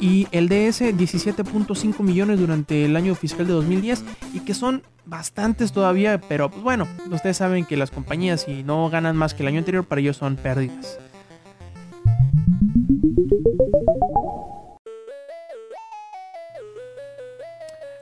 y 0.00 0.28
el 0.30 0.48
DS 0.48 0.82
17.5 0.82 2.02
millones 2.02 2.38
durante 2.38 2.84
el 2.84 2.94
año 2.94 3.14
fiscal 3.16 3.46
de 3.46 3.52
2010 3.52 4.04
y 4.32 4.40
que 4.40 4.54
son 4.54 4.82
bastantes 5.04 5.72
todavía, 5.72 6.20
pero 6.20 6.50
pues 6.50 6.62
bueno, 6.62 6.86
ustedes 7.10 7.36
saben 7.36 7.64
que 7.64 7.76
las 7.76 7.90
compañías 7.90 8.42
si 8.42 8.62
no 8.62 8.88
ganan 8.90 9.16
más 9.16 9.34
que 9.34 9.42
el 9.42 9.48
año 9.48 9.58
anterior 9.58 9.84
para 9.84 10.00
ellos 10.00 10.16
son 10.16 10.36
pérdidas. 10.36 10.98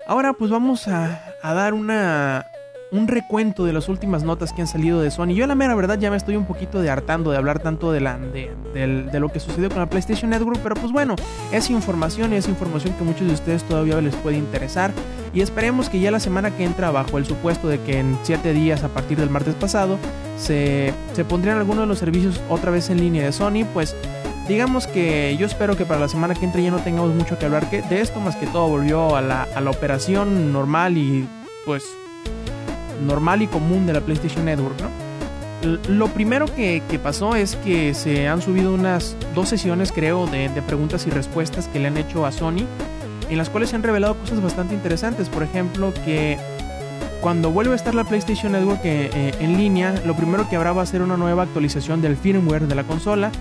Ahora 0.06 0.34
pues 0.34 0.50
vamos 0.50 0.86
a, 0.88 1.25
dar 1.42 1.74
una, 1.74 2.46
un 2.92 3.08
recuento 3.08 3.64
de 3.64 3.72
las 3.72 3.88
últimas 3.88 4.22
notas 4.22 4.52
que 4.52 4.62
han 4.62 4.68
salido 4.68 5.00
de 5.00 5.10
Sony. 5.10 5.34
Yo 5.34 5.46
la 5.46 5.54
mera 5.54 5.74
verdad 5.74 5.98
ya 5.98 6.10
me 6.10 6.16
estoy 6.16 6.36
un 6.36 6.46
poquito 6.46 6.80
de 6.80 6.90
hartando 6.90 7.30
de 7.30 7.36
hablar 7.36 7.58
tanto 7.58 7.92
de, 7.92 8.00
la, 8.00 8.18
de, 8.18 9.20
lo 9.20 9.30
que 9.30 9.40
sucedió 9.40 9.68
con 9.68 9.78
la 9.78 9.86
PlayStation 9.86 10.30
Network, 10.30 10.60
pero 10.62 10.74
pues 10.76 10.92
bueno, 10.92 11.16
es 11.52 11.70
información 11.70 12.32
y 12.32 12.36
es 12.36 12.48
información 12.48 12.94
que 12.94 13.04
muchos 13.04 13.26
de 13.26 13.34
ustedes 13.34 13.64
todavía 13.64 14.00
les 14.00 14.14
puede 14.16 14.36
interesar. 14.36 14.92
Y 15.34 15.40
esperemos 15.40 15.88
que 15.88 16.00
ya 16.00 16.10
la 16.10 16.20
semana 16.20 16.56
que 16.56 16.64
entra, 16.64 16.90
bajo 16.90 17.18
el 17.18 17.26
supuesto 17.26 17.68
de 17.68 17.80
que 17.80 17.98
en 17.98 18.18
7 18.22 18.52
días 18.52 18.84
a 18.84 18.88
partir 18.88 19.18
del 19.18 19.30
martes 19.30 19.54
pasado, 19.54 19.98
se, 20.38 20.94
se 21.12 21.24
pondrían 21.24 21.58
algunos 21.58 21.82
de 21.82 21.88
los 21.88 21.98
servicios 21.98 22.40
otra 22.48 22.70
vez 22.70 22.88
en 22.90 23.00
línea 23.00 23.24
de 23.24 23.32
Sony, 23.32 23.64
pues 23.74 23.96
digamos 24.48 24.86
que 24.86 25.36
yo 25.38 25.46
espero 25.46 25.76
que 25.76 25.84
para 25.84 26.00
la 26.00 26.08
semana 26.08 26.34
que 26.34 26.44
entra 26.44 26.60
ya 26.60 26.70
no 26.70 26.78
tengamos 26.78 27.14
mucho 27.14 27.38
que 27.38 27.46
hablar 27.46 27.68
que 27.70 27.82
de 27.82 28.00
esto, 28.00 28.20
más 28.20 28.36
que 28.36 28.46
todo 28.46 28.68
volvió 28.68 29.16
a 29.16 29.20
la, 29.20 29.44
a 29.54 29.60
la 29.60 29.70
operación 29.70 30.52
normal 30.52 30.96
y 30.96 31.28
pues 31.64 31.84
normal 33.04 33.42
y 33.42 33.46
común 33.46 33.86
de 33.86 33.92
la 33.92 34.00
PlayStation 34.00 34.44
Network, 34.44 34.80
¿no? 34.80 35.06
Lo 35.88 36.08
primero 36.08 36.46
que, 36.46 36.82
pasó 37.02 37.34
es 37.34 37.56
que 37.56 37.94
se 37.94 38.28
han 38.28 38.40
subido 38.40 38.72
unas 38.72 39.16
dos 39.34 39.48
sesiones, 39.48 39.90
creo, 39.90 40.26
de, 40.26 40.48
preguntas 40.66 41.06
y 41.06 41.10
respuestas 41.10 41.66
que 41.68 41.80
le 41.80 41.88
han 41.88 41.96
hecho 41.96 42.26
a 42.26 42.30
Sony, 42.32 42.66
en 43.28 43.38
las 43.38 43.48
cuales 43.48 43.70
se 43.70 43.76
han 43.76 43.82
revelado 43.82 44.16
cosas 44.16 44.40
bastante 44.40 44.74
interesantes. 44.74 45.28
Por 45.28 45.42
ejemplo, 45.42 45.92
que 46.04 46.38
cuando 47.20 47.50
vuelva 47.50 47.72
a 47.72 47.76
estar 47.76 47.94
la 47.94 48.04
PlayStation 48.04 48.52
Network 48.52 48.84
eh, 48.84 49.10
eh, 49.12 49.34
en 49.40 49.56
línea, 49.56 49.94
lo 50.04 50.14
primero 50.14 50.48
que 50.48 50.56
habrá 50.56 50.72
va 50.72 50.82
a 50.82 50.86
ser 50.86 51.02
una 51.02 51.16
nueva 51.16 51.44
actualización 51.44 52.00
del 52.00 52.16
firmware 52.16 52.68
de 52.68 52.74
la 52.74 52.84
consola 52.84 53.32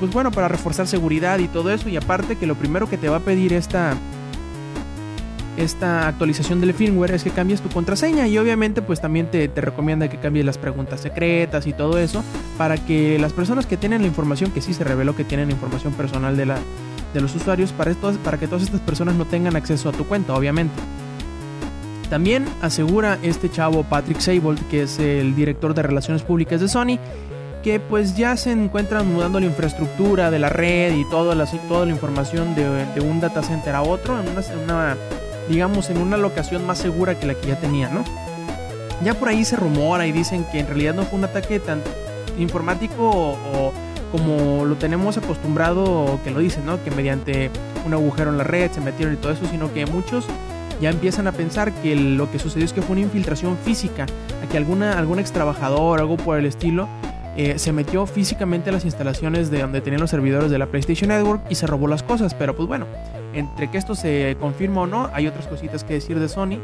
pues 0.00 0.12
bueno, 0.12 0.32
para 0.32 0.48
reforzar 0.48 0.88
seguridad 0.88 1.38
y 1.38 1.46
todo 1.46 1.70
eso. 1.70 1.88
Y 1.88 1.96
aparte 1.96 2.36
que 2.36 2.46
lo 2.46 2.56
primero 2.56 2.88
que 2.88 2.96
te 2.96 3.08
va 3.08 3.18
a 3.18 3.20
pedir 3.20 3.52
esta, 3.52 3.94
esta 5.56 6.08
actualización 6.08 6.60
del 6.60 6.74
firmware 6.74 7.12
es 7.12 7.22
que 7.22 7.30
cambies 7.30 7.60
tu 7.60 7.68
contraseña 7.68 8.26
y 8.26 8.38
obviamente 8.38 8.82
pues 8.82 9.00
también 9.00 9.30
te, 9.30 9.48
recomienda 9.54 10.08
que 10.08 10.16
cambies 10.18 10.46
las 10.46 10.58
preguntas 10.58 11.00
secretas 11.00 11.66
y 11.66 11.72
todo 11.72 11.98
eso 11.98 12.24
para 12.56 12.78
que 12.78 13.18
las 13.18 13.32
personas 13.32 13.66
que 13.66 13.76
tienen 13.76 14.00
la 14.00 14.08
información, 14.08 14.50
que 14.50 14.62
sí 14.62 14.74
se 14.74 14.84
reveló 14.84 15.14
que 15.14 15.24
tienen 15.24 15.50
información 15.50 15.92
personal 15.92 16.36
de, 16.36 16.46
la, 16.46 16.58
de 17.12 17.20
los 17.20 17.34
usuarios, 17.34 17.72
para, 17.72 17.90
esto, 17.90 18.12
para 18.24 18.38
que 18.38 18.46
todas 18.46 18.62
estas 18.62 18.80
personas 18.80 19.14
no 19.14 19.26
tengan 19.26 19.54
acceso 19.54 19.90
a 19.90 19.92
tu 19.92 20.06
cuenta, 20.06 20.34
obviamente. 20.34 20.74
También 22.08 22.46
asegura 22.60 23.18
este 23.22 23.50
chavo 23.50 23.84
Patrick 23.84 24.18
Sable, 24.18 24.58
que 24.68 24.82
es 24.82 24.98
el 24.98 25.36
director 25.36 25.74
de 25.74 25.82
relaciones 25.82 26.22
públicas 26.22 26.60
de 26.60 26.68
Sony, 26.68 26.98
que 27.62 27.78
pues 27.78 28.16
ya 28.16 28.36
se 28.36 28.52
encuentran 28.52 29.12
mudando 29.12 29.38
la 29.38 29.46
infraestructura 29.46 30.30
de 30.30 30.38
la 30.38 30.48
red 30.48 30.94
y 30.94 31.08
toda 31.08 31.34
la, 31.34 31.46
toda 31.68 31.84
la 31.84 31.92
información 31.92 32.54
de, 32.54 33.00
un 33.00 33.20
data 33.20 33.42
center 33.42 33.74
a 33.74 33.82
otro 33.82 34.18
en 34.18 34.26
una, 34.62 34.96
digamos 35.48 35.90
en 35.90 35.98
una 35.98 36.16
locación 36.16 36.66
más 36.66 36.78
segura 36.78 37.18
que 37.18 37.26
la 37.26 37.34
que 37.34 37.48
ya 37.48 37.56
tenía, 37.56 37.88
¿no? 37.88 38.04
Ya 39.02 39.14
por 39.14 39.28
ahí 39.28 39.44
se 39.44 39.56
rumora 39.56 40.06
y 40.06 40.12
dicen 40.12 40.44
que 40.52 40.60
en 40.60 40.66
realidad 40.66 40.94
no 40.94 41.02
fue 41.04 41.18
un 41.18 41.24
ataque 41.24 41.58
tan 41.58 41.82
informático 42.38 43.08
o, 43.10 43.72
como 44.12 44.64
lo 44.64 44.74
tenemos 44.76 45.16
acostumbrado 45.16 46.18
que 46.24 46.30
lo 46.30 46.40
dicen, 46.40 46.66
¿no? 46.66 46.82
Que 46.82 46.90
mediante 46.90 47.50
un 47.86 47.94
agujero 47.94 48.30
en 48.30 48.38
la 48.38 48.44
red 48.44 48.70
se 48.72 48.80
metieron 48.80 49.14
y 49.14 49.16
todo 49.16 49.32
eso, 49.32 49.46
sino 49.50 49.72
que 49.72 49.86
muchos 49.86 50.26
ya 50.80 50.90
empiezan 50.90 51.26
a 51.26 51.32
pensar 51.32 51.72
que 51.72 51.94
lo 51.94 52.30
que 52.30 52.38
sucedió 52.38 52.64
es 52.64 52.72
que 52.72 52.80
fue 52.80 52.92
una 52.92 53.02
infiltración 53.02 53.56
física, 53.58 54.06
a 54.42 54.48
que 54.50 54.56
alguna, 54.56 54.98
algún 54.98 55.18
ex 55.18 55.30
trabajador, 55.30 56.00
algo 56.00 56.16
por 56.16 56.38
el 56.38 56.46
estilo, 56.46 56.88
eh, 57.36 57.58
se 57.58 57.72
metió 57.72 58.06
físicamente 58.06 58.70
a 58.70 58.72
las 58.72 58.84
instalaciones 58.84 59.50
de 59.50 59.60
donde 59.60 59.80
tenían 59.80 60.00
los 60.00 60.10
servidores 60.10 60.50
de 60.50 60.58
la 60.58 60.66
PlayStation 60.66 61.08
Network 61.08 61.42
y 61.48 61.54
se 61.54 61.66
robó 61.66 61.86
las 61.86 62.02
cosas. 62.02 62.34
Pero 62.34 62.56
pues 62.56 62.68
bueno, 62.68 62.86
entre 63.34 63.70
que 63.70 63.78
esto 63.78 63.94
se 63.94 64.36
confirma 64.40 64.82
o 64.82 64.86
no, 64.86 65.10
hay 65.12 65.26
otras 65.26 65.46
cositas 65.46 65.84
que 65.84 65.94
decir 65.94 66.18
de 66.18 66.28
Sony. 66.28 66.58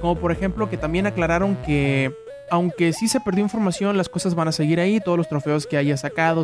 Como 0.00 0.16
por 0.16 0.32
ejemplo 0.32 0.68
que 0.68 0.76
también 0.76 1.06
aclararon 1.06 1.56
que 1.64 2.12
aunque 2.50 2.92
sí 2.92 3.06
se 3.06 3.20
perdió 3.20 3.44
información, 3.44 3.96
las 3.96 4.08
cosas 4.08 4.34
van 4.34 4.48
a 4.48 4.52
seguir 4.52 4.80
ahí. 4.80 4.98
Todos 4.98 5.16
los 5.16 5.28
trofeos 5.28 5.68
que 5.68 5.76
haya 5.76 5.96
sacado 5.96 6.42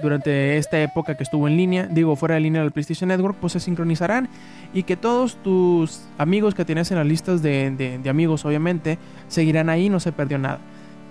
durante 0.00 0.56
esta 0.56 0.80
época 0.80 1.16
que 1.16 1.22
estuvo 1.22 1.46
en 1.48 1.56
línea, 1.58 1.86
digo, 1.86 2.16
fuera 2.16 2.36
de 2.36 2.40
línea 2.40 2.62
del 2.62 2.72
PlayStation 2.72 3.08
Network, 3.08 3.36
pues 3.38 3.52
se 3.52 3.60
sincronizarán. 3.60 4.30
Y 4.72 4.84
que 4.84 4.96
todos 4.96 5.36
tus 5.42 6.00
amigos 6.16 6.54
que 6.54 6.64
tienes 6.64 6.90
en 6.92 6.96
las 6.96 7.06
listas 7.06 7.42
de 7.42 8.00
amigos, 8.08 8.46
obviamente, 8.46 8.98
seguirán 9.28 9.68
ahí, 9.68 9.90
no 9.90 10.00
se 10.00 10.12
perdió 10.12 10.38
nada. 10.38 10.60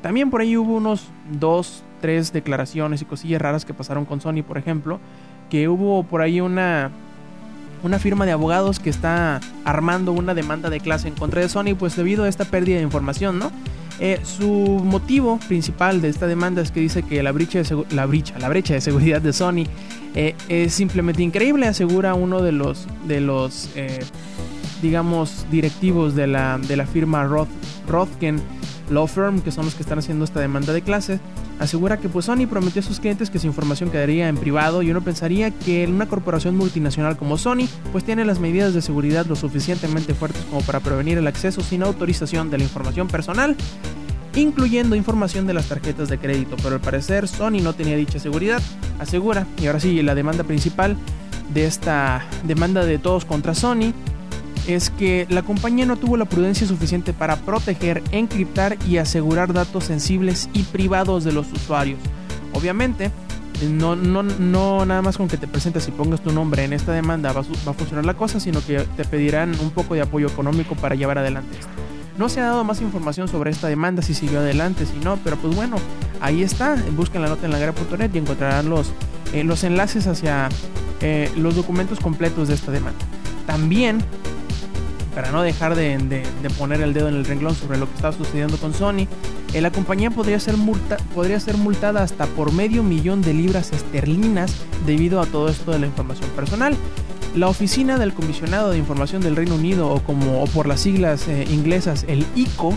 También 0.05 0.29
por 0.29 0.41
ahí 0.41 0.55
hubo 0.55 0.75
unos 0.75 1.07
dos, 1.31 1.81
tres 2.00 2.31
declaraciones 2.31 3.01
y 3.01 3.05
cosillas 3.05 3.41
raras 3.41 3.65
que 3.65 3.74
pasaron 3.74 4.05
con 4.05 4.21
Sony, 4.21 4.43
por 4.47 4.59
ejemplo, 4.59 5.00
que 5.50 5.67
hubo 5.67 6.03
por 6.03 6.21
ahí 6.21 6.41
una, 6.41 6.91
una 7.81 7.97
firma 7.97 8.27
de 8.27 8.31
abogados 8.31 8.79
que 8.79 8.91
está 8.91 9.41
armando 9.63 10.12
una 10.12 10.35
demanda 10.35 10.69
de 10.69 10.79
clase 10.79 11.07
en 11.07 11.15
contra 11.15 11.41
de 11.41 11.50
Sony, 11.50 11.74
pues 11.75 11.95
debido 11.95 12.25
a 12.25 12.29
esta 12.29 12.45
pérdida 12.45 12.77
de 12.77 12.83
información, 12.83 13.39
¿no? 13.39 13.51
Eh, 14.00 14.19
su 14.21 14.47
motivo 14.47 15.39
principal 15.47 16.01
de 16.01 16.09
esta 16.09 16.27
demanda 16.27 16.62
es 16.62 16.69
que 16.69 16.81
dice 16.81 17.01
que 17.01 17.24
la 17.24 17.31
brecha 17.31 17.63
de, 17.63 17.85
la 17.89 18.05
brecha, 18.05 18.38
la 18.38 18.47
brecha 18.47 18.75
de 18.75 18.81
seguridad 18.81 19.24
de 19.24 19.33
Sony 19.33 19.63
eh, 20.13 20.35
es 20.50 20.71
simplemente 20.75 21.24
increíble, 21.24 21.65
asegura 21.65 22.13
uno 22.13 22.43
de 22.43 22.51
los, 22.51 22.85
de 23.07 23.21
los 23.21 23.71
eh, 23.75 24.01
digamos, 24.83 25.47
directivos 25.50 26.13
de 26.13 26.27
la, 26.27 26.59
de 26.59 26.77
la 26.77 26.85
firma 26.85 27.24
Roth, 27.24 27.50
Rothken 27.88 28.39
Law 28.89 29.07
Firm, 29.07 29.41
que 29.41 29.51
son 29.51 29.65
los 29.65 29.75
que 29.75 29.83
están 29.83 29.99
haciendo 29.99 30.25
esta 30.25 30.39
demanda 30.39 30.73
de 30.73 30.81
clase, 30.81 31.19
asegura 31.59 31.97
que 31.97 32.09
pues 32.09 32.25
Sony 32.25 32.47
prometió 32.49 32.81
a 32.81 32.85
sus 32.85 32.99
clientes 32.99 33.29
que 33.29 33.39
su 33.39 33.47
información 33.47 33.89
quedaría 33.89 34.27
en 34.27 34.37
privado 34.37 34.81
y 34.81 34.91
uno 34.91 35.01
pensaría 35.01 35.51
que 35.51 35.87
una 35.87 36.07
corporación 36.07 36.55
multinacional 36.55 37.17
como 37.17 37.37
Sony 37.37 37.67
pues 37.91 38.03
tiene 38.03 38.25
las 38.25 38.39
medidas 38.39 38.73
de 38.73 38.81
seguridad 38.81 39.25
lo 39.25 39.35
suficientemente 39.35 40.13
fuertes 40.13 40.43
como 40.49 40.61
para 40.61 40.79
prevenir 40.79 41.17
el 41.17 41.27
acceso 41.27 41.61
sin 41.61 41.83
autorización 41.83 42.49
de 42.49 42.57
la 42.57 42.63
información 42.63 43.07
personal 43.07 43.55
incluyendo 44.35 44.95
información 44.95 45.47
de 45.47 45.53
las 45.53 45.69
tarjetas 45.69 46.09
de 46.09 46.17
crédito, 46.17 46.57
pero 46.61 46.75
al 46.75 46.81
parecer 46.81 47.27
Sony 47.27 47.61
no 47.61 47.73
tenía 47.73 47.95
dicha 47.95 48.19
seguridad, 48.19 48.61
asegura, 48.99 49.47
y 49.61 49.67
ahora 49.67 49.79
sí, 49.79 50.01
la 50.01 50.15
demanda 50.15 50.43
principal 50.43 50.97
de 51.53 51.65
esta 51.65 52.25
demanda 52.43 52.85
de 52.85 52.97
todos 52.97 53.23
contra 53.25 53.53
Sony 53.53 53.93
es 54.67 54.89
que 54.89 55.27
la 55.29 55.43
compañía 55.43 55.86
no 55.86 55.98
tuvo 55.98 56.17
la 56.17 56.25
prudencia 56.25 56.67
suficiente 56.67 57.13
para 57.13 57.38
proteger, 57.38 58.03
encriptar 58.12 58.77
y 58.88 58.98
asegurar 58.98 59.53
datos 59.53 59.86
sensibles 59.86 60.50
y 60.53 60.63
privados 60.63 61.24
de 61.24 61.31
los 61.31 61.51
usuarios. 61.51 62.00
Obviamente, 62.53 63.12
no, 63.69 63.95
no, 63.95 64.24
no 64.24 64.86
nada 64.86 65.01
más 65.01 65.17
con 65.17 65.27
que 65.27 65.38
te 65.38 65.48
presentes 65.48 65.88
y 65.88 65.91
pongas 65.91 66.22
tu 66.22 66.31
nombre 66.31 66.63
en 66.63 66.74
esta 66.74 66.91
demanda 66.91 67.31
va 67.31 67.41
a, 67.41 67.74
funcionar 67.74 68.05
la 68.05 68.15
cosa, 68.15 68.39
sino 68.39 68.63
que 68.65 68.79
te 68.98 69.05
pedirán 69.05 69.57
un 69.62 69.72
poco 69.72 69.93
de 69.93 70.01
apoyo 70.01 70.27
económico 70.27 70.75
para 70.75 70.95
llevar 70.95 71.17
adelante 71.17 71.57
esto. 71.57 71.69
No 72.17 72.29
se 72.29 72.39
ha 72.39 72.45
dado 72.45 72.63
más 72.63 72.81
información 72.81 73.27
sobre 73.27 73.51
esta 73.51 73.67
demanda, 73.67 74.01
si 74.01 74.13
siguió 74.13 74.39
adelante, 74.39 74.86
si 74.86 74.98
no, 75.03 75.17
pero 75.17 75.36
pues 75.36 75.53
bueno, 75.53 75.75
ahí 76.22 76.43
está. 76.43 76.77
Busquen 76.95 77.22
la 77.22 77.27
nota 77.27 77.45
en 77.45 77.51
la 77.51 77.60
guerra.net 77.60 78.10
y 78.13 78.17
encontrarán 78.17 78.69
los, 78.69 78.91
eh, 79.34 79.43
los 79.43 79.65
enlaces 79.65 80.07
hacia 80.07 80.48
eh, 81.01 81.29
los 81.36 81.55
documentos 81.55 82.00
completos 82.00 82.48
de 82.48 82.53
esta 82.53 82.72
demanda. 82.72 83.00
También 83.45 84.01
para 85.15 85.31
no 85.31 85.41
dejar 85.41 85.75
de, 85.75 86.24
poner 86.60 86.81
el 86.81 86.93
dedo 86.93 87.07
en 87.07 87.15
el 87.15 87.25
renglón 87.25 87.55
sobre 87.55 87.77
lo 87.77 87.88
que 87.88 87.95
estaba 87.95 88.13
sucediendo 88.13 88.57
con 88.57 88.74
Sony, 88.74 89.07
eh, 89.53 89.62
la 89.62 89.72
compañía 89.72 90.12
podría 90.12 90.39
ser, 90.41 90.55
podría 91.15 91.39
ser 91.39 91.55
multada 91.57 92.03
hasta 92.03 92.27
por 92.27 92.51
medio 92.51 92.84
millón 92.84 93.22
de 93.22 93.34
libras 93.34 93.72
esterlinas 93.72 94.53
debido 94.86 95.22
a 95.22 95.25
todo 95.25 95.48
esto 95.48 95.72
de 95.72 95.79
la 95.79 95.86
información 95.86 96.29
personal. 96.31 96.75
La 97.34 97.48
oficina 97.48 97.98
del 97.98 98.13
comisionado 98.13 98.72
de 98.72 98.77
información 98.77 99.22
del 99.22 99.38
Reino 99.38 99.55
Unido, 99.55 99.89
o 99.89 100.03
como 100.03 100.45
por 100.48 100.67
las 100.67 100.81
siglas 100.81 101.27
eh, 101.29 101.45
inglesas, 101.50 102.05
el 102.10 102.25
ICO, 102.36 102.74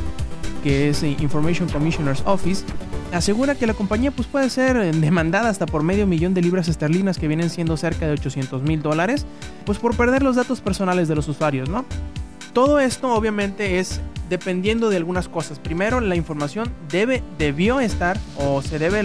que 0.62 0.90
es 0.90 1.02
Information 1.02 1.68
Commissioner's 1.68 2.22
Office, 2.24 2.64
asegura 3.12 3.54
que 3.54 3.66
la 3.66 3.74
compañía 3.74 4.10
pues, 4.10 4.28
puede 4.28 4.48
ser 4.50 4.76
eh, 4.76 4.92
demandada 4.92 5.48
hasta 5.48 5.66
por 5.66 5.82
medio 5.82 6.06
millón 6.06 6.34
de 6.34 6.42
libras 6.42 6.68
esterlinas, 6.68 7.18
que 7.18 7.26
vienen 7.26 7.50
siendo 7.50 7.76
cerca 7.76 8.06
de 8.06 8.12
800 8.12 8.62
mil 8.62 8.80
dólares, 8.80 9.26
pues 9.64 9.78
por 9.78 9.96
perder 9.96 10.22
los 10.22 10.36
datos 10.36 10.60
personales 10.60 11.08
de 11.08 11.16
los 11.16 11.26
usuarios, 11.28 11.68
¿no? 11.68 11.84
Todo 12.52 12.80
esto 12.80 13.12
obviamente 13.14 13.78
es 13.78 14.00
dependiendo 14.28 14.90
de 14.90 14.96
algunas 14.96 15.28
cosas. 15.28 15.58
Primero, 15.58 16.00
la 16.00 16.16
información 16.16 16.72
debe, 16.90 17.22
debió 17.38 17.80
estar 17.80 18.18
o 18.36 18.62
se 18.62 18.78
debe 18.78 19.02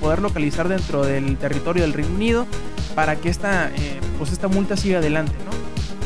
poder 0.00 0.20
localizar 0.20 0.68
dentro 0.68 1.04
del 1.04 1.36
territorio 1.36 1.82
del 1.82 1.92
Reino 1.92 2.14
Unido 2.14 2.46
para 2.94 3.16
que 3.16 3.28
esta, 3.28 3.68
eh, 3.68 4.00
pues 4.18 4.32
esta 4.32 4.48
multa 4.48 4.76
siga 4.76 4.98
adelante. 4.98 5.32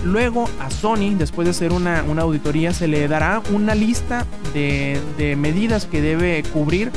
Luego 0.04 0.48
a 0.60 0.70
Sony, 0.70 1.14
después 1.18 1.46
de 1.46 1.50
hacer 1.50 1.72
una, 1.72 2.00
auditoría, 2.20 2.72
se 2.72 2.86
le 2.86 3.08
dará 3.08 3.42
una 3.52 3.74
lista 3.74 4.24
de, 4.54 5.34
medidas 5.36 5.86
que 5.86 6.00
debe 6.00 6.44
cubrir 6.52 6.92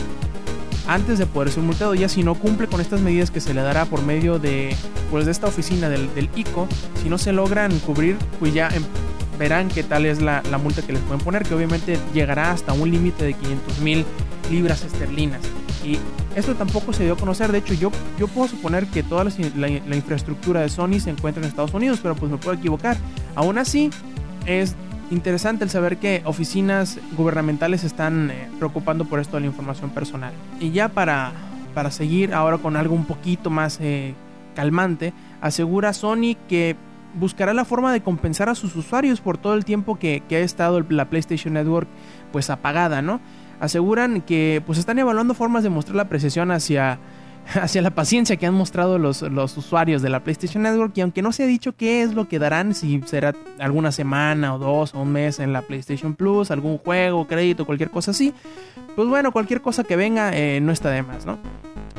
antes 0.88 1.18
de 1.18 1.26
poder 1.26 1.52
ser 1.52 1.64
multado. 1.64 1.96
Ya 1.96 2.08
si 2.08 2.22
no 2.22 2.36
cumple 2.36 2.68
con 2.68 2.82
estas 2.82 3.02
medidas 3.02 3.32
que 3.32 3.40
se 3.40 3.54
le 3.54 3.62
dará 3.62 3.86
por 3.86 4.04
medio 4.04 4.38
de, 4.38 4.76
pues, 5.10 5.26
de 5.26 5.32
esta 5.32 5.48
oficina 5.48 5.90
del, 5.90 6.30
ICO, 6.36 6.68
si 7.02 7.10
no 7.10 7.18
se 7.18 7.34
logran 7.34 7.78
cubrir, 7.80 8.16
pues 8.40 8.54
ya 8.54 8.68
em, 8.70 8.84
verán 9.40 9.70
qué 9.70 9.84
tal 9.84 10.06
es 10.06 10.22
la, 10.22 10.44
multa 10.62 10.82
que 10.82 10.94
les 10.94 11.02
pueden 11.02 11.24
poner, 11.24 11.44
que 11.44 11.56
obviamente 11.56 11.98
llegará 12.14 12.52
hasta 12.52 12.74
un 12.74 12.92
límite 12.92 13.24
de 13.24 13.34
500 13.34 13.80
mil 13.80 14.06
libras 14.52 14.84
esterlinas. 14.84 15.42
Y 15.84 15.98
esto 16.36 16.54
tampoco 16.56 16.92
se 16.92 17.06
dio 17.06 17.14
a 17.14 17.18
conocer, 17.18 17.52
de 17.52 17.60
hecho 17.60 17.74
yo, 17.74 17.90
yo 18.20 18.28
puedo 18.28 18.50
suponer 18.50 18.86
que 18.88 19.02
toda 19.02 19.24
la, 19.24 19.70
infraestructura 19.96 20.62
de 20.62 20.70
Sony 20.70 21.00
se 21.00 21.10
encuentra 21.10 21.42
en 21.42 21.48
Estados 21.48 21.74
Unidos, 21.74 22.00
pero 22.04 22.16
pues 22.16 22.30
me 22.30 22.38
puedo 22.38 22.56
equivocar. 22.58 22.98
Aún 23.36 23.58
así, 23.58 23.90
es 24.46 24.76
interesante 25.10 25.64
el 25.64 25.70
saber 25.70 25.98
que 25.98 26.22
oficinas 26.26 27.00
gubernamentales 27.18 27.86
están 27.86 28.30
eh, 28.30 28.50
preocupando 28.58 29.06
por 29.06 29.20
esto 29.20 29.38
de 29.38 29.42
la 29.42 29.48
información 29.48 29.90
personal. 29.90 30.34
Y 30.60 30.72
ya 30.72 30.90
para, 30.90 31.32
para 31.74 31.92
seguir 31.92 32.34
ahora 32.34 32.58
con 32.58 32.76
algo 32.76 32.94
un 32.94 33.06
poquito 33.06 33.50
más 33.50 33.80
eh, 33.82 34.14
calmante, 34.54 35.14
asegura 35.40 35.94
Sony 35.94 36.36
que 36.50 36.76
buscará 37.16 37.54
la 37.54 37.66
forma 37.66 37.92
de 37.92 38.02
compensar 38.02 38.50
a 38.50 38.56
sus 38.56 38.76
usuarios 38.76 39.22
por 39.22 39.38
todo 39.38 39.54
el 39.54 39.66
tiempo 39.66 39.98
que, 39.98 40.24
ha 40.30 40.36
estado 40.36 40.82
la 40.90 41.10
PlayStation 41.10 41.54
Network 41.54 41.88
pues 42.32 42.50
apagada, 42.50 43.02
¿no? 43.02 43.20
Aseguran 43.60 44.22
que 44.22 44.62
pues 44.66 44.80
están 44.80 45.00
evaluando 45.00 45.34
formas 45.34 45.64
de 45.64 45.70
mostrar 45.70 45.96
la 45.96 46.04
apreciación 46.04 46.52
hacia, 46.52 47.00
hacia 47.62 47.82
la 47.82 47.90
paciencia 47.92 48.38
que 48.38 48.46
han 48.46 48.54
mostrado 48.54 48.98
los, 48.98 49.22
los 49.24 49.58
usuarios 49.58 50.02
de 50.02 50.10
la 50.10 50.22
PlayStation 50.22 50.64
Network 50.64 50.98
y 50.98 51.02
aunque 51.02 51.22
no 51.22 51.32
se 51.32 51.44
ha 51.44 51.48
dicho 51.48 51.76
qué 51.76 52.04
es 52.04 52.14
lo 52.14 52.28
que 52.28 52.40
darán, 52.40 52.74
si 52.74 53.02
será 53.06 53.36
alguna 53.60 53.92
semana 53.92 54.56
o 54.56 54.60
dos 54.60 54.94
o 54.94 55.02
un 55.02 55.12
mes 55.12 55.40
en 55.40 55.52
la 55.52 55.62
PlayStation 55.62 56.16
Plus, 56.16 56.52
algún 56.52 56.78
juego, 56.78 57.28
crédito, 57.28 57.66
cualquier 57.66 57.90
cosa 57.90 58.12
así, 58.12 58.34
pues 58.96 59.08
bueno, 59.08 59.32
cualquier 59.32 59.62
cosa 59.62 59.84
que 59.84 59.96
venga 59.96 60.32
eh, 60.34 60.62
no 60.62 60.72
está 60.72 60.90
de 60.90 61.04
más, 61.04 61.26
¿no? 61.26 61.38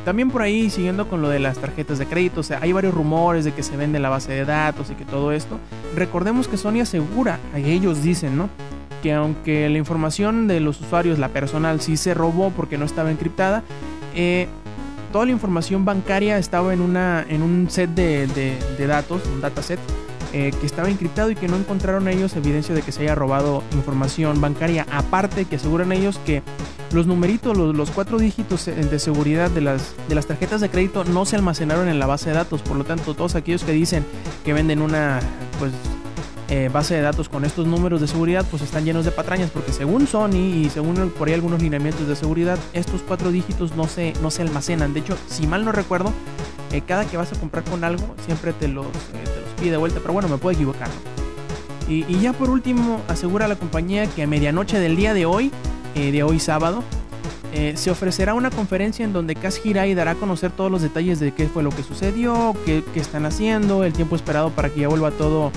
También 0.04 0.30
por 0.30 0.42
ahí, 0.42 0.71
siguiendo 0.71 1.09
con 1.09 1.21
lo 1.21 1.28
de 1.28 1.38
las 1.38 1.59
tarjetas 1.59 1.99
de 1.99 2.07
crédito, 2.07 2.40
o 2.40 2.42
sea, 2.42 2.59
hay 2.62 2.73
varios 2.73 2.95
rumores 2.95 3.45
de 3.45 3.52
que 3.52 3.62
se 3.62 3.76
vende 3.76 3.99
la 3.99 4.09
base 4.09 4.33
de 4.33 4.45
datos 4.45 4.90
y 4.90 4.95
que 4.95 5.04
todo 5.04 5.33
esto. 5.33 5.59
Recordemos 5.95 6.49
que 6.49 6.57
Sony 6.57 6.80
asegura, 6.80 7.38
ellos 7.54 8.02
dicen, 8.02 8.37
¿no? 8.37 8.49
Que 9.02 9.12
aunque 9.12 9.69
la 9.69 9.78
información 9.78 10.49
de 10.49 10.61
los 10.61 10.80
usuarios, 10.80 11.19
la 11.19 11.28
personal, 11.28 11.80
sí 11.80 11.97
se 11.97 12.14
robó 12.14 12.50
porque 12.50 12.78
no 12.78 12.87
estaba 12.87 13.11
encriptada, 13.11 13.62
eh, 14.14 14.49
toda 15.12 15.26
la 15.26 15.33
información 15.33 15.85
bancaria 15.85 16.38
estaba 16.38 16.73
en, 16.73 16.80
una, 16.80 17.25
en 17.28 17.42
un 17.42 17.69
set 17.69 17.90
de, 17.90 18.26
de 18.26 18.87
datos, 18.87 19.23
un 19.26 19.40
dataset, 19.40 19.80
eh, 20.32 20.52
que 20.58 20.66
estaba 20.66 20.88
encriptado 20.88 21.30
y 21.30 21.34
que 21.34 21.49
no 21.49 21.56
encontraron 21.56 22.08
ellos 22.08 22.37
evidencia 22.37 22.75
de 22.75 22.82
que 22.82 22.92
se 22.92 23.02
haya 23.02 23.14
robado 23.14 23.62
información 23.72 24.40
bancaria. 24.40 24.87
Aparte 24.90 25.44
que 25.44 25.56
aseguran 25.56 25.92
ellos 25.92 26.20
que 26.25 26.42
los 26.92 27.06
numeritos, 27.06 27.56
los, 27.56 27.90
cuatro 27.90 28.18
dígitos 28.18 28.66
de 28.66 28.99
seguridad 28.99 29.50
de 29.50 29.60
las, 29.60 29.94
de 30.08 30.14
las 30.14 30.26
tarjetas 30.26 30.60
de 30.60 30.68
crédito 30.68 31.04
no 31.04 31.25
se 31.25 31.37
almacenaron 31.37 31.88
en 31.88 31.99
la 31.99 32.06
base 32.06 32.30
de 32.30 32.37
datos. 32.37 32.62
Por 32.62 32.76
lo 32.76 32.84
tanto, 32.84 33.14
todos 33.14 33.34
aquellos 33.34 33.62
que 33.62 33.72
dicen 33.72 34.04
que 34.44 34.52
venden 34.52 34.82
una 34.82 35.20
pues 35.58 35.72
eh, 36.49 36.68
base 36.72 36.96
de 36.96 37.00
datos 37.00 37.28
con 37.28 37.44
estos 37.44 37.68
números 37.68 38.00
de 38.00 38.08
seguridad 38.08 38.44
pues 38.50 38.62
están 38.62 38.84
llenos 38.84 39.04
de 39.04 39.12
patrañas 39.12 39.50
porque 39.50 39.72
según 39.72 40.08
Sony 40.08 40.64
y 40.64 40.68
según 40.68 41.12
por 41.16 41.28
ahí 41.28 41.34
algunos 41.34 41.62
lineamientos 41.62 42.08
de 42.08 42.16
seguridad 42.16 42.58
estos 42.72 43.02
cuatro 43.02 43.30
dígitos 43.30 43.76
no 43.76 43.87
se, 43.87 44.14
no 44.20 44.32
se 44.32 44.42
almacenan. 44.42 44.92
De 44.92 44.99
hecho, 44.99 45.16
si 45.28 45.46
mal 45.46 45.64
no 45.64 45.70
recuerdo, 45.70 46.12
eh, 46.72 46.82
cada 46.84 47.04
que 47.04 47.16
vas 47.16 47.32
a 47.32 47.38
comprar 47.38 47.62
con 47.62 47.84
algo 47.84 48.16
siempre 48.26 48.52
te 48.52 48.66
los, 48.66 48.87
y 49.62 49.69
de 49.69 49.76
vuelta, 49.76 50.00
pero 50.00 50.12
bueno, 50.12 50.29
me 50.29 50.38
puedo 50.38 50.55
equivocar. 50.55 50.88
Y, 51.88 52.05
ya 52.21 52.33
por 52.33 52.50
último, 52.50 53.00
asegura 53.09 53.49
la 53.49 53.57
compañía 53.57 54.07
que 54.07 54.23
a 54.23 54.26
medianoche 54.26 54.79
del 54.79 54.95
día 54.95 55.12
de 55.12 55.26
hoy, 55.26 55.50
eh, 55.97 56.12
de 56.12 56.23
hoy 56.23 56.38
sábado, 56.38 56.85
eh, 57.52 57.73
se 57.76 57.90
ofrecerá 57.90 58.35
una 58.35 58.50
conferencia 58.50 59.05
en 59.05 59.12
donde 59.12 59.35
Kaz 59.35 59.64
Hirai 59.64 59.95
dará 59.95 60.12
a 60.12 60.14
conocer 60.14 60.52
todos 60.52 60.71
los 60.71 60.83
detalles 60.83 61.19
de 61.19 61.33
qué 61.33 61.49
fue 61.49 61.64
lo 61.64 61.71
que 61.71 61.83
sucedió, 61.83 62.55
qué, 62.64 62.85
están 62.95 63.26
haciendo, 63.26 63.83
el 63.83 63.93
tiempo 63.93 64.14
esperado 64.14 64.50
para 64.50 64.71
que 64.71 64.81
ya 64.81 64.88
vuelva 64.88 65.11
todo 65.11 65.50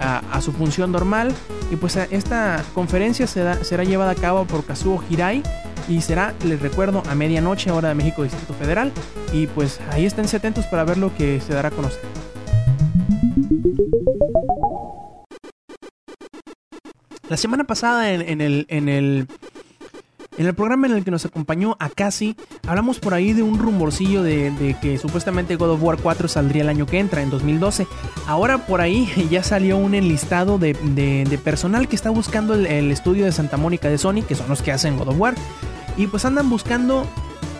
a, 0.00 0.40
su 0.40 0.52
función 0.52 0.92
normal. 0.92 1.34
Y 1.72 1.76
pues 1.76 1.96
esta 1.96 2.62
conferencia 2.72 3.26
será, 3.26 3.84
llevada 3.84 4.12
a 4.12 4.14
cabo 4.14 4.44
por 4.44 4.64
Kazuo 4.64 5.02
Hirai 5.10 5.42
y 5.88 6.02
será, 6.02 6.34
les 6.44 6.60
recuerdo, 6.60 7.02
a 7.08 7.16
medianoche 7.16 7.72
hora 7.72 7.88
de 7.88 7.94
México 7.96 8.22
Distrito 8.22 8.54
Federal. 8.54 8.92
Y 9.32 9.48
pues 9.48 9.80
ahí 9.90 10.06
esténse 10.06 10.36
atentos 10.36 10.66
para 10.66 10.84
ver 10.84 10.98
lo 10.98 11.12
que 11.16 11.40
se 11.40 11.52
dará 11.52 11.68
a 11.68 11.72
conocer. 11.72 12.23
La 17.34 17.38
semana 17.38 17.64
pasada 17.64 18.12
en, 18.12 18.40
el, 18.40 18.64
en, 18.68 18.88
el, 18.88 19.26
en 20.38 20.46
el 20.46 20.54
programa 20.54 20.86
en 20.86 20.92
el 20.92 21.02
que 21.02 21.10
nos 21.10 21.24
acompañó 21.24 21.76
Akasi, 21.80 22.36
hablamos 22.64 23.00
por 23.00 23.12
ahí 23.12 23.32
de 23.32 23.42
un 23.42 23.58
rumorcillo 23.58 24.22
de, 24.22 24.76
que 24.80 24.98
supuestamente 24.98 25.56
God 25.56 25.70
of 25.70 25.82
War 25.82 25.98
4 26.00 26.28
saldría 26.28 26.62
el 26.62 26.68
año 26.68 26.86
que 26.86 27.00
entra, 27.00 27.22
en 27.22 27.30
2012. 27.30 27.88
Ahora 28.28 28.66
por 28.68 28.80
ahí 28.80 29.10
ya 29.32 29.42
salió 29.42 29.78
un 29.78 29.96
enlistado 29.96 30.58
de, 30.58 30.76
personal 31.42 31.88
que 31.88 31.96
está 31.96 32.10
buscando 32.10 32.54
el, 32.54 32.92
estudio 32.92 33.24
de 33.24 33.32
Santa 33.32 33.56
Mónica 33.56 33.88
de 33.88 33.98
Sony, 33.98 34.22
que 34.22 34.36
son 34.36 34.48
los 34.48 34.62
que 34.62 34.70
hacen 34.70 34.96
God 34.96 35.08
of 35.08 35.18
War. 35.18 35.34
Y 35.96 36.06
pues 36.06 36.24
andan 36.24 36.48
buscando 36.48 37.04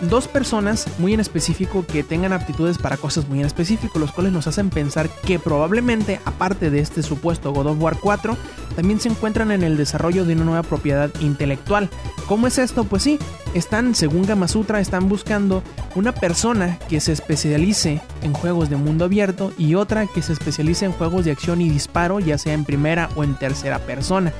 dos 0.09 0.27
personas 0.27 0.87
muy 0.99 1.13
en 1.13 1.19
específico 1.19 1.85
que 1.85 2.03
tengan 2.03 2.33
aptitudes 2.33 2.77
para 2.77 2.97
cosas 2.97 3.27
muy 3.27 3.39
en 3.39 3.45
específico, 3.45 3.99
los 3.99 4.11
cuales 4.11 4.33
nos 4.33 4.47
hacen 4.47 4.69
pensar 4.69 5.09
que 5.25 5.39
probablemente, 5.39 6.19
aparte 6.25 6.69
de 6.69 6.79
este 6.79 7.03
supuesto 7.03 7.53
God 7.53 7.67
of 7.67 7.81
War 7.81 7.97
4, 7.99 8.37
también 8.75 8.99
se 8.99 9.09
encuentran 9.09 9.51
en 9.51 9.63
el 9.63 9.77
desarrollo 9.77 10.25
de 10.25 10.33
una 10.33 10.43
nueva 10.43 10.63
propiedad 10.63 11.09
intelectual. 11.19 11.89
¿Cómo 12.27 12.47
es 12.47 12.57
esto? 12.57 12.83
Pues 12.83 13.03
sí, 13.03 13.19
están, 13.53 13.95
según 13.95 14.25
Gamasutra, 14.25 14.79
están 14.79 15.07
buscando 15.07 15.63
una 15.95 16.11
persona 16.11 16.77
que 16.89 16.99
se 16.99 17.11
especialice 17.11 18.01
en 18.21 18.33
juegos 18.33 18.69
de 18.69 18.75
mundo 18.75 19.05
abierto 19.05 19.53
y 19.57 19.75
otra 19.75 20.07
que 20.07 20.21
se 20.21 20.33
especialice 20.33 20.85
en 20.85 20.91
juegos 20.91 21.25
de 21.25 21.31
acción 21.31 21.61
y 21.61 21.69
disparo, 21.69 22.19
ya 22.19 22.37
sea 22.37 22.53
en 22.53 22.65
primera 22.65 23.09
o 23.15 23.23
en 23.23 23.35
tercera 23.35 23.79
persona. 23.79 24.33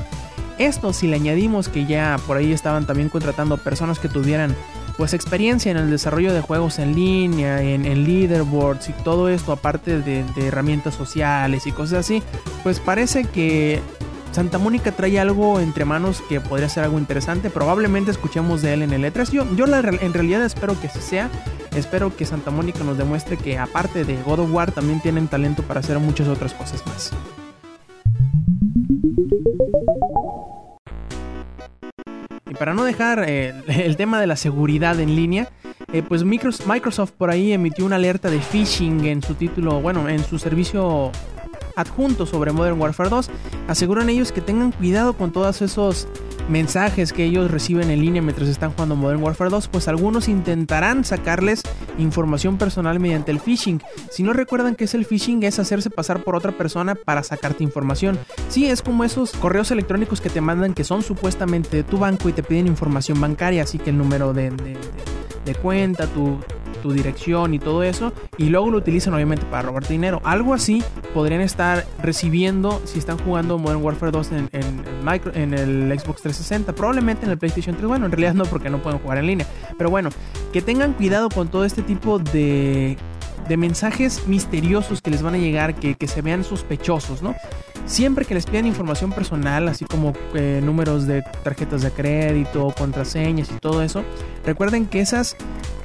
Esto 0.57 0.93
si 0.93 1.07
le 1.07 1.17
añadimos 1.17 1.67
que 1.67 1.85
ya 1.85 2.17
por 2.25 2.37
ahí 2.37 2.53
estaban 2.53 2.87
también 2.87 3.09
contratando 3.09 3.57
personas 3.57 3.99
que 3.99 4.07
tuvieran 4.07 4.55
pues 4.97 5.13
experiencia 5.13 5.71
en 5.71 5.77
el 5.77 5.89
desarrollo 5.89 6.33
de 6.33 6.41
juegos 6.41 6.79
en 6.79 6.95
línea, 6.95 7.61
en, 7.61 7.83
leaderboards 8.05 8.89
y 8.89 8.93
todo 8.93 9.29
esto, 9.29 9.51
aparte 9.51 9.99
de, 10.01 10.23
de, 10.23 10.47
herramientas 10.47 10.95
sociales 10.95 11.67
y 11.67 11.71
cosas 11.71 11.99
así, 11.99 12.23
pues 12.63 12.79
parece 12.79 13.25
que 13.25 13.81
Santa 14.35 14.57
Mónica 14.57 14.91
trae 14.91 15.17
algo 15.17 15.61
entre 15.61 15.85
manos 15.85 16.21
que 16.27 16.41
podría 16.41 16.67
ser 16.67 16.83
algo 16.83 16.99
interesante. 16.99 17.49
Probablemente 17.49 18.11
escuchemos 18.11 18.61
de 18.61 18.73
él 18.73 18.81
en 18.81 18.91
el 18.91 19.05
E3. 19.05 19.31
Yo, 19.31 19.45
yo 19.55 19.65
en 19.65 20.13
realidad 20.13 20.43
espero 20.43 20.77
que 20.79 20.87
así 20.87 20.99
sea. 20.99 21.29
Espero 21.73 22.13
que 22.13 22.25
Santa 22.25 22.51
Mónica 22.51 22.83
nos 22.83 22.97
demuestre 22.97 23.37
que 23.37 23.57
aparte 23.57 24.03
de 24.03 24.21
God 24.23 24.39
of 24.39 24.51
War 24.51 24.73
también 24.73 25.01
tienen 25.01 25.29
talento 25.29 25.63
para 25.63 25.79
hacer 25.79 25.99
muchas 25.99 26.27
otras 26.27 26.53
cosas 26.53 26.85
más. 26.85 27.13
Para 32.55 32.73
no 32.73 32.83
dejar 32.83 33.23
eh, 33.27 33.53
el 33.67 33.97
tema 33.97 34.19
de 34.19 34.27
la 34.27 34.35
seguridad 34.35 34.99
en 34.99 35.15
línea, 35.15 35.49
eh, 35.93 36.03
pues 36.07 36.23
Microsoft 36.23 37.11
por 37.11 37.29
ahí 37.29 37.53
emitió 37.53 37.85
una 37.85 37.97
alerta 37.97 38.29
de 38.29 38.39
phishing 38.39 39.05
en 39.05 39.21
su 39.21 39.35
título, 39.35 39.81
bueno, 39.81 40.09
en 40.09 40.23
su 40.23 40.39
servicio 40.39 41.11
adjunto 41.75 42.25
sobre 42.25 42.51
Modern 42.51 42.79
Warfare 42.79 43.09
2. 43.09 43.29
Aseguran 43.67 44.09
ellos 44.09 44.31
que 44.31 44.41
tengan 44.41 44.71
cuidado 44.71 45.13
con 45.13 45.31
todos 45.31 45.61
esos 45.61 46.07
mensajes 46.49 47.13
que 47.13 47.23
ellos 47.23 47.49
reciben 47.49 47.89
en 47.89 48.01
línea 48.01 48.21
mientras 48.21 48.49
están 48.49 48.71
jugando 48.71 48.95
Modern 48.95 49.21
Warfare 49.23 49.49
2, 49.49 49.67
pues 49.69 49.87
algunos 49.87 50.27
intentarán 50.27 51.03
sacarles 51.03 51.63
información 51.97 52.57
personal 52.57 52.99
mediante 52.99 53.31
el 53.31 53.39
phishing. 53.39 53.81
Si 54.11 54.23
no 54.23 54.33
recuerdan 54.33 54.75
que 54.75 54.85
es 54.85 54.93
el 54.93 55.05
phishing, 55.05 55.43
es 55.43 55.59
hacerse 55.59 55.89
pasar 55.89 56.23
por 56.23 56.35
otra 56.35 56.51
persona 56.51 56.95
para 56.95 57.23
sacarte 57.23 57.63
información. 57.63 58.19
Sí, 58.49 58.67
es 58.67 58.81
como 58.81 59.03
esos 59.03 59.31
correos 59.31 59.71
electrónicos 59.71 60.21
que 60.21 60.29
te 60.29 60.41
mandan 60.41 60.73
que 60.73 60.83
son 60.83 61.01
supuestamente 61.01 61.77
de 61.77 61.83
tu 61.83 61.97
banco 61.97 62.29
y 62.29 62.33
te 62.33 62.43
piden 62.43 62.67
información 62.67 63.19
bancaria, 63.19 63.63
así 63.63 63.77
que 63.77 63.89
el 63.89 63.97
número 63.97 64.33
de, 64.33 64.51
de 65.45 65.55
cuenta, 65.55 66.07
tu, 66.07 66.39
tu 66.85 66.93
dirección 66.93 67.55
y 67.55 67.57
todo 67.57 67.81
eso, 67.81 68.13
y 68.37 68.49
luego 68.49 68.69
lo 68.69 68.77
utilizan 68.77 69.15
obviamente 69.15 69.43
para 69.47 69.63
robarte 69.63 69.91
dinero. 69.91 70.21
Algo 70.23 70.53
así 70.53 70.83
podrían 71.15 71.41
estar 71.41 71.83
recibiendo 71.99 72.79
si 72.85 72.99
están 72.99 73.17
jugando 73.17 73.57
Modern 73.57 73.81
Warfare 73.81 74.11
2 74.11 74.31
en, 74.33 74.49
en, 75.33 75.53
el 75.55 75.99
Xbox 75.99 76.21
360, 76.21 76.73
probablemente 76.73 77.25
en 77.25 77.31
el 77.31 77.39
PlayStation 77.39 77.75
3. 77.75 77.87
Bueno, 77.87 78.05
en 78.05 78.11
realidad 78.11 78.35
no, 78.35 78.45
porque 78.45 78.69
no 78.69 78.83
pueden 78.83 78.99
jugar 78.99 79.17
en 79.17 79.25
línea. 79.25 79.47
Pero 79.79 79.89
bueno, 79.89 80.09
que 80.53 80.61
tengan 80.61 80.93
cuidado 80.93 81.29
con 81.29 81.47
todo 81.47 81.65
este 81.65 81.81
tipo 81.81 82.19
de, 82.19 82.97
de 83.47 83.57
mensajes 83.57 84.27
misteriosos 84.27 85.01
que 85.01 85.09
les 85.09 85.23
van 85.23 85.33
a 85.33 85.37
llegar, 85.39 85.73
que, 85.73 85.95
que 85.95 86.07
se 86.07 86.21
vean 86.21 86.43
sospechosos, 86.43 87.23
¿no? 87.23 87.33
Siempre 87.85 88.25
que 88.25 88.33
les 88.33 88.47
pidan 88.47 88.65
información 88.65 89.11
personal, 89.11 89.67
así 89.67 89.85
como 89.85 90.13
eh, 90.33 90.59
números 90.63 91.05
de 91.05 91.23
tarjetas 91.43 91.83
de 91.83 91.91
crédito, 91.91 92.73
contraseñas 92.75 93.51
y 93.51 93.59
todo 93.59 93.83
eso, 93.83 94.03
recuerden 94.43 94.87
que 94.87 95.01
esas, 95.01 95.37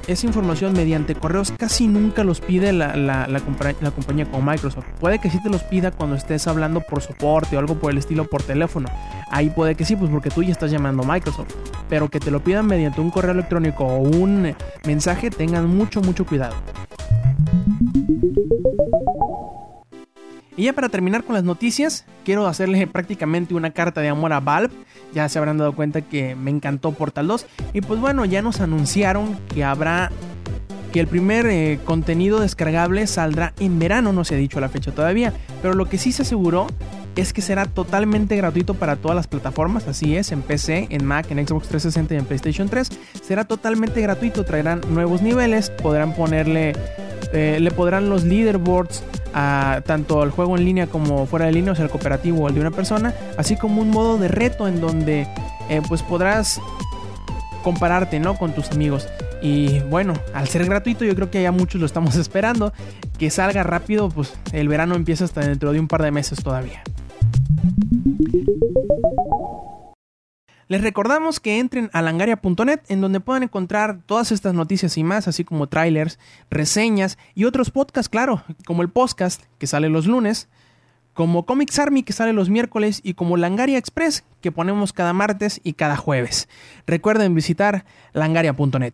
esa 0.07 0.27
información 0.27 0.73
mediante 0.73 1.15
correos 1.15 1.53
casi 1.57 1.87
nunca 1.87 2.23
los 2.23 2.41
pide 2.41 2.73
la, 2.73 2.95
la, 2.95 3.27
la, 3.27 3.39
compañía 3.39 4.25
como 4.29 4.51
Microsoft. 4.51 4.85
Puede 4.99 5.19
que 5.19 5.29
sí 5.29 5.41
te 5.41 5.49
los 5.49 5.63
pida 5.63 5.91
cuando 5.91 6.15
estés 6.15 6.47
hablando 6.47 6.81
por 6.81 7.01
soporte 7.01 7.55
o 7.55 7.59
algo 7.59 7.75
por 7.75 7.91
el 7.91 7.97
estilo 7.97 8.25
por 8.25 8.43
teléfono. 8.43 8.89
Ahí 9.29 9.49
puede 9.49 9.75
que 9.75 9.85
sí, 9.85 9.95
pues 9.95 10.09
porque 10.09 10.29
tú 10.29 10.43
ya 10.43 10.51
estás 10.51 10.71
llamando 10.71 11.03
a 11.03 11.05
Microsoft. 11.05 11.53
Pero 11.89 12.09
que 12.09 12.19
te 12.19 12.31
lo 12.31 12.43
pidan 12.43 12.65
mediante 12.65 13.01
un 13.01 13.11
correo 13.11 13.31
electrónico 13.31 13.85
o 13.85 13.99
un 13.99 14.55
mensaje, 14.85 15.29
tengan 15.29 15.67
mucho, 15.67 16.01
mucho 16.01 16.25
cuidado. 16.25 16.55
Y 20.61 20.65
ya 20.65 20.73
para 20.73 20.89
terminar 20.89 21.23
con 21.23 21.33
las 21.33 21.43
noticias, 21.43 22.05
quiero 22.23 22.45
hacerle 22.45 22.85
prácticamente 22.85 23.55
una 23.55 23.71
carta 23.71 23.99
de 23.99 24.09
amor 24.09 24.31
a 24.31 24.39
Valve. 24.39 24.71
Ya 25.11 25.27
se 25.27 25.39
habrán 25.39 25.57
dado 25.57 25.73
cuenta 25.73 26.01
que 26.01 26.35
me 26.35 26.51
encantó 26.51 26.91
Portal 26.91 27.25
2. 27.25 27.47
Y 27.73 27.81
pues 27.81 27.99
bueno, 27.99 28.25
ya 28.25 28.43
nos 28.43 28.61
anunciaron 28.61 29.39
que 29.51 29.63
habrá 29.63 30.11
que 30.93 30.99
el 30.99 31.07
primer 31.07 31.47
eh, 31.47 31.79
contenido 31.83 32.39
descargable 32.39 33.07
saldrá 33.07 33.53
en 33.59 33.79
verano, 33.79 34.13
no 34.13 34.23
se 34.23 34.35
ha 34.35 34.37
dicho 34.37 34.59
la 34.59 34.69
fecha 34.69 34.91
todavía, 34.91 35.33
pero 35.63 35.73
lo 35.73 35.89
que 35.89 35.97
sí 35.97 36.11
se 36.11 36.21
aseguró 36.21 36.67
es 37.15 37.33
que 37.33 37.41
será 37.41 37.65
totalmente 37.65 38.35
gratuito 38.35 38.75
para 38.75 38.97
todas 38.97 39.15
las 39.15 39.27
plataformas, 39.27 39.87
así 39.87 40.15
es, 40.15 40.31
en 40.31 40.41
PC, 40.43 40.87
en 40.91 41.05
Mac, 41.05 41.31
en 41.31 41.45
Xbox 41.45 41.69
360 41.69 42.13
y 42.13 42.17
en 42.17 42.25
PlayStation 42.25 42.69
3, 42.69 42.89
será 43.23 43.45
totalmente 43.45 43.99
gratuito, 44.01 44.45
traerán 44.45 44.81
nuevos 44.89 45.21
niveles, 45.21 45.69
podrán 45.69 46.13
ponerle, 46.13 46.73
eh, 47.33 47.57
le 47.59 47.71
podrán 47.71 48.09
los 48.09 48.23
leaderboards, 48.23 49.03
a 49.33 49.81
tanto 49.85 50.23
el 50.23 50.31
juego 50.31 50.57
en 50.57 50.65
línea 50.65 50.87
como 50.87 51.25
fuera 51.25 51.45
de 51.45 51.53
línea, 51.53 51.71
o 51.71 51.75
sea, 51.75 51.85
el 51.85 51.91
cooperativo 51.91 52.43
o 52.43 52.47
el 52.49 52.55
de 52.55 52.61
una 52.61 52.71
persona, 52.71 53.13
así 53.37 53.55
como 53.55 53.81
un 53.81 53.89
modo 53.89 54.17
de 54.17 54.27
reto 54.27 54.67
en 54.67 54.81
donde 54.81 55.27
eh, 55.69 55.81
pues 55.87 56.01
podrás 56.03 56.59
compararte, 57.63 58.19
¿no? 58.19 58.35
Con 58.35 58.53
tus 58.53 58.71
amigos. 58.71 59.07
Y 59.41 59.79
bueno, 59.89 60.13
al 60.33 60.47
ser 60.47 60.65
gratuito, 60.65 61.05
yo 61.05 61.15
creo 61.15 61.31
que 61.31 61.41
ya 61.41 61.51
muchos 61.51 61.79
lo 61.79 61.87
estamos 61.87 62.15
esperando. 62.17 62.73
Que 63.17 63.29
salga 63.29 63.63
rápido, 63.63 64.09
pues 64.09 64.33
el 64.51 64.67
verano 64.67 64.95
empieza 64.95 65.25
hasta 65.25 65.41
dentro 65.41 65.71
de 65.71 65.79
un 65.79 65.87
par 65.87 66.01
de 66.01 66.11
meses 66.11 66.43
todavía. 66.43 66.83
Les 70.71 70.79
recordamos 70.79 71.41
que 71.41 71.59
entren 71.59 71.89
a 71.91 72.01
langaria.net 72.01 72.79
en 72.87 73.01
donde 73.01 73.19
puedan 73.19 73.43
encontrar 73.43 73.99
todas 74.05 74.31
estas 74.31 74.53
noticias 74.53 74.97
y 74.97 75.03
más, 75.03 75.27
así 75.27 75.43
como 75.43 75.67
trailers, 75.67 76.17
reseñas 76.49 77.17
y 77.35 77.43
otros 77.43 77.71
podcasts, 77.71 78.07
claro, 78.07 78.41
como 78.65 78.81
el 78.81 78.87
podcast 78.87 79.43
que 79.57 79.67
sale 79.67 79.89
los 79.89 80.07
lunes, 80.07 80.47
como 81.13 81.45
Comics 81.45 81.77
Army 81.77 82.03
que 82.03 82.13
sale 82.13 82.31
los 82.31 82.49
miércoles 82.49 83.01
y 83.03 83.15
como 83.15 83.35
Langaria 83.35 83.77
Express 83.77 84.23
que 84.39 84.53
ponemos 84.53 84.93
cada 84.93 85.11
martes 85.11 85.59
y 85.61 85.73
cada 85.73 85.97
jueves. 85.97 86.47
Recuerden 86.87 87.35
visitar 87.35 87.83
langaria.net. 88.13 88.93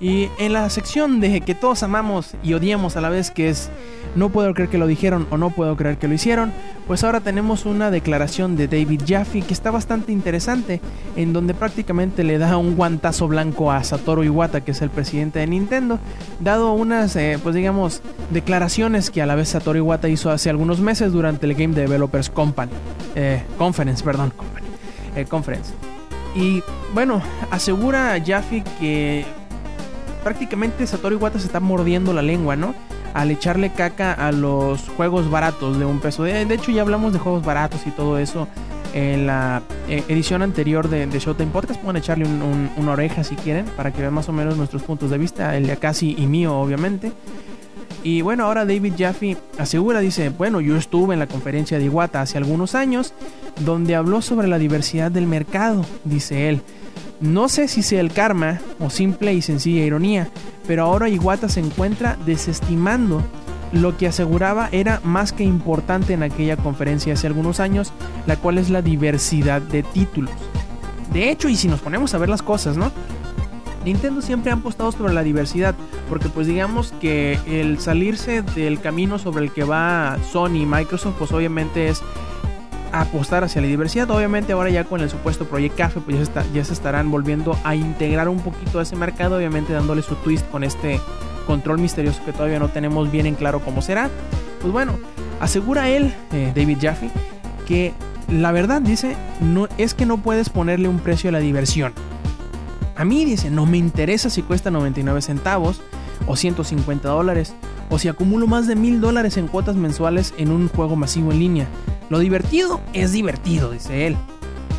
Y 0.00 0.30
en 0.38 0.54
la 0.54 0.70
sección 0.70 1.20
de 1.20 1.42
que 1.42 1.54
todos 1.54 1.82
amamos 1.82 2.30
y 2.42 2.54
odiamos 2.54 2.96
a 2.96 3.02
la 3.02 3.10
vez, 3.10 3.30
que 3.30 3.50
es 3.50 3.68
no 4.16 4.30
puedo 4.30 4.52
creer 4.54 4.70
que 4.70 4.78
lo 4.78 4.86
dijeron 4.86 5.26
o 5.30 5.36
no 5.36 5.50
puedo 5.50 5.76
creer 5.76 5.98
que 5.98 6.08
lo 6.08 6.14
hicieron, 6.14 6.52
pues 6.86 7.04
ahora 7.04 7.20
tenemos 7.20 7.66
una 7.66 7.90
declaración 7.90 8.56
de 8.56 8.66
David 8.66 9.02
Jaffe 9.06 9.42
que 9.42 9.52
está 9.52 9.70
bastante 9.70 10.10
interesante, 10.10 10.80
en 11.16 11.34
donde 11.34 11.52
prácticamente 11.52 12.24
le 12.24 12.38
da 12.38 12.56
un 12.56 12.76
guantazo 12.76 13.28
blanco 13.28 13.70
a 13.70 13.84
Satoru 13.84 14.24
Iwata, 14.24 14.62
que 14.62 14.70
es 14.70 14.80
el 14.80 14.88
presidente 14.88 15.38
de 15.38 15.46
Nintendo, 15.46 15.98
dado 16.40 16.72
unas, 16.72 17.14
eh, 17.16 17.38
pues 17.42 17.54
digamos, 17.54 18.00
declaraciones 18.30 19.10
que 19.10 19.20
a 19.20 19.26
la 19.26 19.34
vez 19.34 19.50
Satoru 19.50 19.78
Iwata 19.78 20.08
hizo 20.08 20.30
hace 20.30 20.48
algunos 20.48 20.80
meses 20.80 21.12
durante 21.12 21.44
el 21.44 21.54
Game 21.54 21.74
Developers 21.74 22.30
Company, 22.30 22.72
eh, 23.14 23.42
Conference, 23.58 24.02
perdón, 24.02 24.32
Company, 24.34 24.66
eh, 25.14 25.26
Conference. 25.26 25.72
Y 26.34 26.62
bueno, 26.94 27.20
asegura 27.50 28.16
Jaffe 28.24 28.64
que 28.78 29.24
prácticamente 30.20 30.86
Satoru 30.86 31.16
Iwata 31.16 31.38
se 31.38 31.46
está 31.46 31.60
mordiendo 31.60 32.12
la 32.12 32.22
lengua, 32.22 32.56
¿no? 32.56 32.74
Al 33.14 33.30
echarle 33.30 33.72
caca 33.72 34.12
a 34.12 34.32
los 34.32 34.88
juegos 34.90 35.30
baratos 35.30 35.78
de 35.78 35.84
un 35.84 36.00
peso. 36.00 36.22
De, 36.22 36.42
hecho, 36.54 36.70
ya 36.70 36.82
hablamos 36.82 37.12
de 37.12 37.18
juegos 37.18 37.44
baratos 37.44 37.86
y 37.86 37.90
todo 37.90 38.18
eso 38.18 38.46
en 38.94 39.26
la 39.26 39.62
eh, 39.88 40.04
edición 40.08 40.42
anterior 40.42 40.88
de, 40.88 41.06
Showtime 41.18 41.50
Podcast. 41.50 41.80
Pueden 41.80 41.96
echarle 41.96 42.26
una 42.76 42.92
oreja 42.92 43.24
si 43.24 43.34
quieren 43.34 43.66
para 43.76 43.92
que 43.92 44.00
vean 44.00 44.14
más 44.14 44.28
o 44.28 44.32
menos 44.32 44.56
nuestros 44.56 44.82
puntos 44.82 45.10
de 45.10 45.18
vista, 45.18 45.56
el 45.56 45.66
de 45.66 45.72
Akasi 45.72 46.14
y 46.16 46.26
mío, 46.26 46.56
obviamente. 46.56 47.12
Y 48.02 48.22
bueno, 48.22 48.44
ahora 48.44 48.64
David 48.64 48.94
Jaffe 48.96 49.36
asegura, 49.58 50.00
dice, 50.00 50.30
bueno, 50.30 50.60
yo 50.60 50.76
estuve 50.76 51.12
en 51.12 51.20
la 51.20 51.26
conferencia 51.26 51.78
de 51.78 51.84
Iwata 51.84 52.22
hace 52.22 52.38
algunos 52.38 52.74
años, 52.74 53.12
donde 53.60 53.94
habló 53.94 54.22
sobre 54.22 54.48
la 54.48 54.58
diversidad 54.58 55.10
del 55.10 55.26
mercado, 55.26 55.84
dice 56.04 56.48
él. 56.48 56.62
No 57.20 57.50
sé 57.50 57.68
si 57.68 57.82
sea 57.82 58.00
el 58.00 58.12
karma 58.12 58.60
o 58.78 58.88
simple 58.88 59.34
y 59.34 59.42
sencilla 59.42 59.84
ironía, 59.84 60.28
pero 60.66 60.84
ahora 60.84 61.08
Iwata 61.08 61.48
se 61.48 61.60
encuentra 61.60 62.16
desestimando 62.24 63.22
lo 63.72 63.96
que 63.96 64.06
aseguraba 64.06 64.68
era 64.72 65.00
más 65.04 65.32
que 65.32 65.44
importante 65.44 66.14
en 66.14 66.22
aquella 66.22 66.56
conferencia 66.56 67.12
hace 67.12 67.26
algunos 67.26 67.60
años, 67.60 67.92
la 68.26 68.36
cual 68.36 68.58
es 68.58 68.70
la 68.70 68.82
diversidad 68.82 69.60
de 69.60 69.82
títulos. 69.82 70.30
De 71.12 71.30
hecho, 71.30 71.48
y 71.48 71.56
si 71.56 71.68
nos 71.68 71.80
ponemos 71.80 72.14
a 72.14 72.18
ver 72.18 72.28
las 72.28 72.42
cosas, 72.42 72.76
¿no? 72.76 72.90
Nintendo 73.84 74.22
siempre 74.22 74.50
ha 74.50 74.54
apostado 74.54 74.92
sobre 74.92 75.12
la 75.12 75.22
diversidad, 75.22 75.74
porque 76.08 76.28
pues 76.28 76.46
digamos 76.46 76.92
que 77.00 77.38
el 77.46 77.78
salirse 77.80 78.42
del 78.42 78.80
camino 78.80 79.18
sobre 79.18 79.44
el 79.44 79.52
que 79.52 79.64
va 79.64 80.18
Sony 80.32 80.62
y 80.62 80.66
Microsoft, 80.66 81.16
pues 81.18 81.32
obviamente 81.32 81.88
es 81.88 82.02
apostar 82.92 83.44
hacia 83.44 83.60
la 83.60 83.68
diversidad. 83.68 84.10
Obviamente 84.10 84.52
ahora 84.52 84.70
ya 84.70 84.84
con 84.84 85.00
el 85.00 85.10
supuesto 85.10 85.44
Project 85.46 85.76
Café 85.76 86.00
pues 86.00 86.30
ya, 86.52 86.64
se 86.64 86.72
estarán 86.72 87.10
volviendo 87.10 87.56
a 87.64 87.74
integrar 87.74 88.28
un 88.28 88.40
poquito 88.40 88.78
a 88.78 88.82
ese 88.82 88.96
mercado, 88.96 89.36
obviamente 89.36 89.72
dándole 89.72 90.02
su 90.02 90.14
twist 90.16 90.48
con 90.50 90.64
este 90.64 91.00
control 91.46 91.78
misterioso 91.78 92.24
que 92.24 92.32
todavía 92.32 92.58
no 92.58 92.68
tenemos 92.68 93.10
bien 93.10 93.26
en 93.26 93.34
claro 93.34 93.60
cómo 93.60 93.82
será. 93.82 94.10
Pues 94.60 94.72
bueno, 94.72 94.98
asegura 95.40 95.88
él, 95.88 96.14
eh, 96.32 96.52
David 96.54 96.78
Jaffe, 96.80 97.10
que 97.66 97.92
la 98.28 98.52
verdad 98.52 98.80
dice, 98.82 99.16
no, 99.40 99.68
es 99.78 99.94
que 99.94 100.06
no 100.06 100.18
puedes 100.18 100.48
ponerle 100.50 100.88
un 100.88 100.98
precio 100.98 101.30
a 101.30 101.32
la 101.32 101.40
diversión. 101.40 101.92
A 102.96 103.04
mí 103.04 103.24
dice, 103.24 103.50
no 103.50 103.66
me 103.66 103.78
interesa 103.78 104.28
si 104.28 104.42
cuesta 104.42 104.70
99 104.70 105.22
centavos 105.22 105.80
o 106.26 106.36
150 106.36 107.08
dólares 107.08 107.54
o 107.88 107.98
si 107.98 108.08
acumulo 108.08 108.46
más 108.46 108.66
de 108.66 108.76
mil 108.76 109.00
dólares 109.00 109.36
en 109.36 109.48
cuotas 109.48 109.76
mensuales 109.76 110.34
en 110.36 110.50
un 110.50 110.68
juego 110.68 110.96
masivo 110.96 111.32
en 111.32 111.38
línea. 111.38 111.66
Lo 112.10 112.18
divertido 112.18 112.80
es 112.92 113.12
divertido, 113.12 113.70
dice 113.70 114.08
él. 114.08 114.16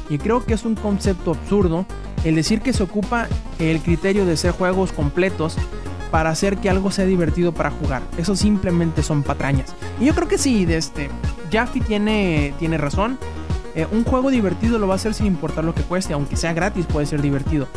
Y 0.10 0.20
creo 0.20 0.46
que 0.46 0.54
es 0.54 0.66
un 0.66 0.76
concepto 0.76 1.32
absurdo 1.32 1.86
el 2.24 2.36
decir 2.36 2.62
que 2.62 2.74
se 2.74 2.84
ocupa 2.84 3.28
el 3.58 3.82
criterio 3.82 4.26
de 4.26 4.38
ser 4.38 4.52
juegos 4.52 4.92
completos 4.92 5.56
para 6.12 6.30
hacer 6.30 6.58
que 6.58 6.70
algo 6.70 6.92
sea 6.92 7.06
divertido 7.06 7.54
para 7.54 7.72
jugar. 7.72 8.04
Eso 8.18 8.36
simplemente 8.36 9.02
son 9.02 9.24
patrañas. 9.24 9.74
Y 10.00 10.06
yo 10.06 10.14
creo 10.14 10.28
que 10.28 10.38
sí, 10.38 10.66
de 10.66 10.76
este, 10.76 11.10
Jaffe 11.52 11.80
tiene, 11.80 12.54
tiene 12.60 12.78
razón. 12.78 13.18
Eh, 13.76 13.88
un 13.90 14.04
juego 14.04 14.30
divertido 14.30 14.78
lo 14.78 14.88
va 14.88 14.96
a 14.96 14.98
hacer 14.98 15.14
sin 15.14 15.26
importar 15.26 15.64
lo 15.64 15.74
que 15.74 15.84
cueste, 15.84 16.14
aunque 16.14 16.36
sea 16.36 16.52
gratis 16.52 16.86
puede 16.86 17.06
ser 17.06 17.22
divertido. 17.22 17.68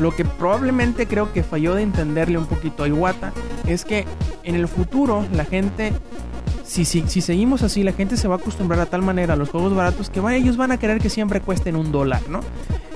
Lo 0.00 0.16
que 0.16 0.24
probablemente 0.24 1.06
creo 1.06 1.32
que 1.34 1.42
falló 1.42 1.74
de 1.74 1.82
entenderle 1.82 2.38
un 2.38 2.46
poquito 2.46 2.84
a 2.84 2.88
Iwata 2.88 3.34
es 3.66 3.84
que 3.84 4.06
en 4.42 4.54
el 4.54 4.68
futuro 4.68 5.26
la 5.32 5.44
gente, 5.44 5.92
si, 6.66 6.84
si, 6.84 7.02
si 7.06 7.20
seguimos 7.20 7.62
así, 7.62 7.82
la 7.82 7.92
gente 7.92 8.16
se 8.16 8.28
va 8.28 8.34
a 8.34 8.38
acostumbrar 8.38 8.80
a 8.80 8.86
tal 8.86 9.02
manera 9.02 9.34
a 9.34 9.36
los 9.36 9.48
juegos 9.48 9.74
baratos 9.74 10.10
que 10.10 10.20
ellos 10.34 10.56
van 10.56 10.72
a 10.72 10.78
querer 10.78 11.00
que 11.00 11.08
siempre 11.08 11.40
cuesten 11.40 11.76
un 11.76 11.92
dólar, 11.92 12.22
¿no? 12.28 12.40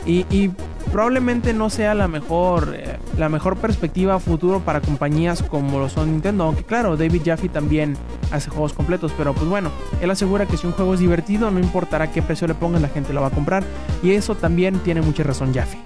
Y, 0.06 0.50
probablemente 0.90 1.52
no 1.52 1.70
sea 1.70 1.94
la 1.94 2.08
mejor, 2.08 2.74
eh, 2.74 2.98
la 3.16 3.28
mejor 3.28 3.56
perspectiva 3.58 4.18
futuro 4.18 4.58
para 4.58 4.80
compañías 4.80 5.40
como 5.40 5.78
lo 5.78 5.88
son 5.88 6.10
Nintendo. 6.10 6.44
Aunque 6.44 6.64
claro, 6.64 6.96
David 6.96 7.22
Jaffe 7.24 7.48
también 7.48 7.96
hace 8.32 8.50
juegos 8.50 8.72
completos. 8.72 9.12
Pero 9.16 9.32
pues 9.32 9.48
bueno, 9.48 9.70
él 10.00 10.10
asegura 10.10 10.46
que 10.46 10.56
si 10.56 10.66
un 10.66 10.72
juego 10.72 10.94
es 10.94 11.00
divertido, 11.00 11.50
no 11.52 11.60
importará 11.60 12.10
qué 12.10 12.22
precio 12.22 12.48
le 12.48 12.54
pongan, 12.54 12.82
la 12.82 12.88
gente 12.88 13.12
lo 13.12 13.20
va 13.20 13.28
a 13.28 13.30
comprar. 13.30 13.62
Y 14.02 14.10
eso 14.12 14.34
también 14.34 14.80
tiene 14.80 15.00
mucha 15.00 15.22
razón 15.22 15.54
Jaffe. 15.54 15.78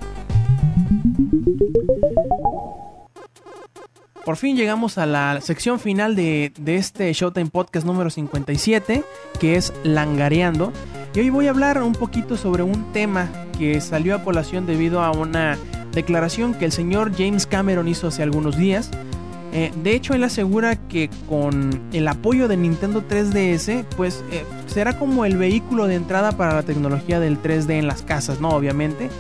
Por 4.25 4.39
fin 4.39 4.57
llegamos 4.57 4.97
a 4.97 5.05
la 5.05 5.39
sección 5.43 5.79
final 5.79 6.17
de, 6.17 6.51
este 6.65 7.13
Showtime 7.13 7.51
Podcast 7.51 7.87
número 7.87 8.09
57, 8.09 9.05
que 9.39 9.57
es 9.57 9.75
Langareando. 9.83 10.73
Y 11.15 11.21
hoy 11.21 11.29
voy 11.29 11.47
a 11.47 11.51
hablar 11.51 11.83
un 11.83 11.93
poquito 11.93 12.39
sobre 12.39 12.63
un 12.63 12.91
tema 12.95 13.29
que 13.59 13.83
salió 13.83 14.15
a 14.15 14.25
colación 14.25 14.65
debido 14.65 15.03
a 15.03 15.11
una 15.11 15.59
declaración 15.93 16.55
que 16.55 16.65
el 16.65 16.73
señor 16.73 17.13
James 17.15 17.47
Cameron 17.47 17.87
hizo 17.87 18.09
hace 18.09 18.23
algunos 18.23 18.57
días. 18.57 18.91
Eh, 19.53 19.73
de 19.83 19.95
hecho, 19.95 20.15
él 20.15 20.25
asegura 20.25 20.77
que 20.89 21.11
con 21.29 21.83
el 21.93 22.09
apoyo 22.09 22.49
de 22.49 22.57
Nintendo 22.57 23.07
3DS, 23.07 23.85
pues 23.95 24.25
eh, 24.33 24.43
será 24.67 24.99
como 24.99 25.27
el 25.27 25.37
vehículo 25.37 25.87
de 25.87 25.97
entrada 25.97 26.33
para 26.33 26.55
la 26.55 26.63
tecnología 26.63 27.21
del 27.21 27.43
3D 27.43 27.75
en 27.75 27.87
las 27.87 28.01
casas, 28.01 28.41
¿no? 28.41 28.49
Obviamente. 28.49 29.11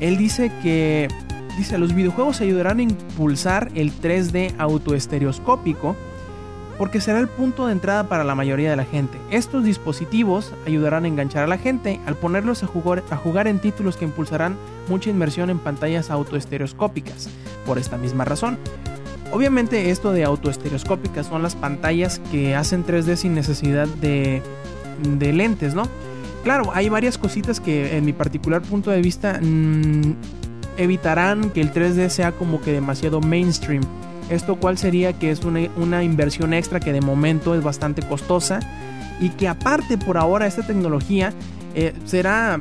Él 0.00 0.16
dice 0.16 0.50
que 0.62 1.08
dice, 1.56 1.78
los 1.78 1.94
videojuegos 1.94 2.40
ayudarán 2.40 2.78
a 2.78 2.82
impulsar 2.82 3.70
el 3.74 3.92
3D 3.92 4.54
autoestereoscópico 4.58 5.96
porque 6.78 7.00
será 7.00 7.20
el 7.20 7.28
punto 7.28 7.66
de 7.66 7.72
entrada 7.72 8.08
para 8.08 8.24
la 8.24 8.34
mayoría 8.34 8.70
de 8.70 8.76
la 8.76 8.84
gente. 8.84 9.18
Estos 9.30 9.64
dispositivos 9.64 10.52
ayudarán 10.66 11.04
a 11.04 11.08
enganchar 11.08 11.44
a 11.44 11.46
la 11.46 11.58
gente 11.58 12.00
al 12.06 12.16
ponerlos 12.16 12.62
a 12.62 12.66
jugar, 12.66 13.02
a 13.10 13.16
jugar 13.16 13.46
en 13.46 13.60
títulos 13.60 13.96
que 13.96 14.04
impulsarán 14.04 14.56
mucha 14.88 15.10
inmersión 15.10 15.50
en 15.50 15.58
pantallas 15.58 16.10
autoestereoscópicas, 16.10 17.28
por 17.64 17.78
esta 17.78 17.96
misma 17.96 18.24
razón. 18.24 18.58
Obviamente 19.32 19.90
esto 19.90 20.12
de 20.12 20.24
autoestereoscópicas 20.24 21.26
son 21.26 21.42
las 21.42 21.54
pantallas 21.54 22.20
que 22.30 22.54
hacen 22.54 22.84
3D 22.84 23.16
sin 23.16 23.34
necesidad 23.34 23.88
de, 23.88 24.42
de 25.02 25.32
lentes, 25.32 25.74
¿no? 25.74 25.88
Claro, 26.44 26.70
hay 26.74 26.90
varias 26.90 27.16
cositas 27.16 27.58
que 27.58 27.96
en 27.96 28.04
mi 28.04 28.12
particular 28.12 28.60
punto 28.60 28.90
de 28.90 29.00
vista 29.00 29.40
mm, 29.42 30.12
evitarán 30.76 31.50
que 31.50 31.60
el 31.60 31.72
3D 31.72 32.08
sea 32.08 32.32
como 32.32 32.60
que 32.60 32.72
demasiado 32.72 33.20
mainstream. 33.20 33.82
Esto 34.30 34.56
cual 34.56 34.78
sería 34.78 35.12
que 35.12 35.30
es 35.30 35.42
una, 35.44 36.02
inversión 36.02 36.54
extra 36.54 36.80
que 36.80 36.92
de 36.92 37.00
momento 37.00 37.54
es 37.54 37.62
bastante 37.62 38.02
costosa 38.02 38.60
y 39.20 39.30
que 39.30 39.48
aparte 39.48 39.98
por 39.98 40.16
ahora 40.16 40.46
esta 40.46 40.66
tecnología 40.66 41.32
eh, 41.74 41.92
será 42.04 42.58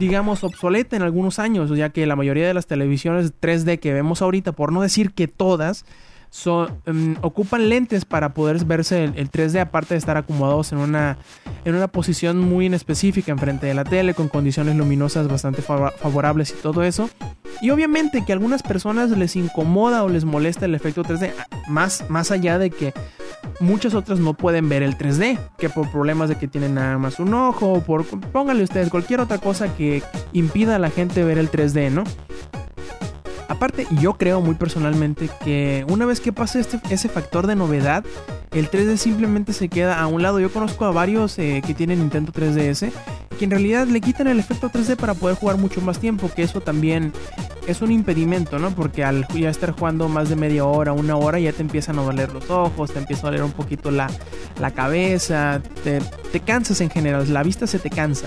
digamos 0.00 0.42
obsoleta 0.44 0.96
en 0.96 1.02
algunos 1.02 1.38
años, 1.38 1.70
ya 1.76 1.90
que 1.90 2.06
la 2.06 2.16
mayoría 2.16 2.46
de 2.46 2.54
las 2.54 2.66
televisiones 2.66 3.34
3D 3.38 3.78
que 3.78 3.92
vemos 3.92 4.22
ahorita, 4.22 4.52
por 4.52 4.72
no 4.72 4.80
decir 4.80 5.12
que 5.12 5.28
todas, 5.28 5.84
Em, 6.86 7.16
ocupan 7.22 7.68
lentes 7.68 8.04
para 8.04 8.34
poder 8.34 8.64
verse 8.64 9.04
el, 9.04 9.30
3D, 9.30 9.60
aparte 9.60 9.94
de 9.94 9.98
estar 9.98 10.16
acomodados 10.16 10.70
en 10.72 10.78
una, 10.78 11.18
en 11.64 11.74
una 11.74 11.88
posición 11.88 12.38
muy 12.38 12.66
específica 12.66 13.32
enfrente 13.32 13.66
de 13.66 13.74
la 13.74 13.84
tele, 13.84 14.14
con 14.14 14.28
condiciones 14.28 14.76
luminosas 14.76 15.26
bastante 15.28 15.60
favorables 15.60 16.50
y 16.50 16.62
todo 16.62 16.84
eso. 16.84 17.10
Y 17.60 17.70
obviamente 17.70 18.24
que 18.24 18.32
a 18.32 18.36
algunas 18.36 18.62
personas 18.62 19.10
les 19.10 19.34
incomoda 19.36 20.04
o 20.04 20.08
les 20.08 20.24
molesta 20.24 20.66
el 20.66 20.74
efecto 20.74 21.02
3D, 21.02 21.32
más, 21.68 22.08
más 22.08 22.30
allá 22.30 22.58
de 22.58 22.70
que 22.70 22.94
muchas 23.58 23.94
otras 23.94 24.20
no 24.20 24.34
pueden 24.34 24.68
ver 24.68 24.82
el 24.82 24.96
3D, 24.96 25.38
que 25.58 25.68
por 25.68 25.90
problemas 25.90 26.28
de 26.28 26.36
que 26.36 26.48
tienen 26.48 26.74
nada 26.74 26.96
más 26.96 27.18
un 27.18 27.34
ojo, 27.34 27.82
por 27.82 28.06
pónganle 28.06 28.62
ustedes 28.62 28.88
cualquier 28.88 29.20
otra 29.20 29.38
cosa 29.38 29.74
que 29.74 30.02
impida 30.32 30.76
a 30.76 30.78
la 30.78 30.90
gente 30.90 31.24
ver 31.24 31.38
el 31.38 31.50
3D, 31.50 31.90
¿no? 31.90 32.04
Aparte, 33.50 33.84
yo 34.00 34.14
creo 34.14 34.40
muy 34.40 34.54
personalmente 34.54 35.28
que 35.44 35.84
una 35.88 36.06
vez 36.06 36.20
que 36.20 36.32
pase 36.32 36.60
este, 36.60 36.80
ese 36.88 37.08
factor 37.08 37.48
de 37.48 37.56
novedad, 37.56 38.04
el 38.52 38.70
3D 38.70 38.96
simplemente 38.96 39.52
se 39.52 39.68
queda 39.68 40.00
a 40.00 40.06
un 40.06 40.22
lado. 40.22 40.38
Yo 40.38 40.52
conozco 40.52 40.84
a 40.84 40.92
varios 40.92 41.36
eh, 41.40 41.60
que 41.66 41.74
tienen 41.74 41.98
Nintendo 41.98 42.32
3DS 42.32 42.92
que 43.40 43.46
en 43.46 43.50
realidad 43.50 43.86
le 43.86 44.00
quitan 44.02 44.28
el 44.28 44.38
efecto 44.38 44.70
3D 44.70 44.96
para 44.96 45.14
poder 45.14 45.34
jugar 45.34 45.56
mucho 45.56 45.80
más 45.80 45.98
tiempo, 45.98 46.30
que 46.30 46.42
eso 46.42 46.60
también 46.60 47.10
es 47.66 47.80
un 47.80 47.90
impedimento, 47.90 48.58
¿no? 48.58 48.70
Porque 48.70 49.02
al 49.02 49.26
ya 49.28 49.48
estar 49.48 49.72
jugando 49.72 50.08
más 50.08 50.28
de 50.28 50.36
media 50.36 50.66
hora, 50.66 50.92
una 50.92 51.16
hora, 51.16 51.40
ya 51.40 51.50
te 51.52 51.62
empiezan 51.62 51.98
a 51.98 52.02
doler 52.02 52.30
los 52.32 52.50
ojos, 52.50 52.92
te 52.92 52.98
empieza 52.98 53.26
a 53.26 53.30
doler 53.30 53.42
un 53.42 53.52
poquito 53.52 53.90
la, 53.90 54.10
la 54.60 54.72
cabeza, 54.72 55.62
te, 55.82 56.00
te 56.30 56.40
cansas 56.40 56.82
en 56.82 56.90
general, 56.90 57.32
la 57.32 57.42
vista 57.42 57.66
se 57.66 57.78
te 57.78 57.88
cansa 57.88 58.26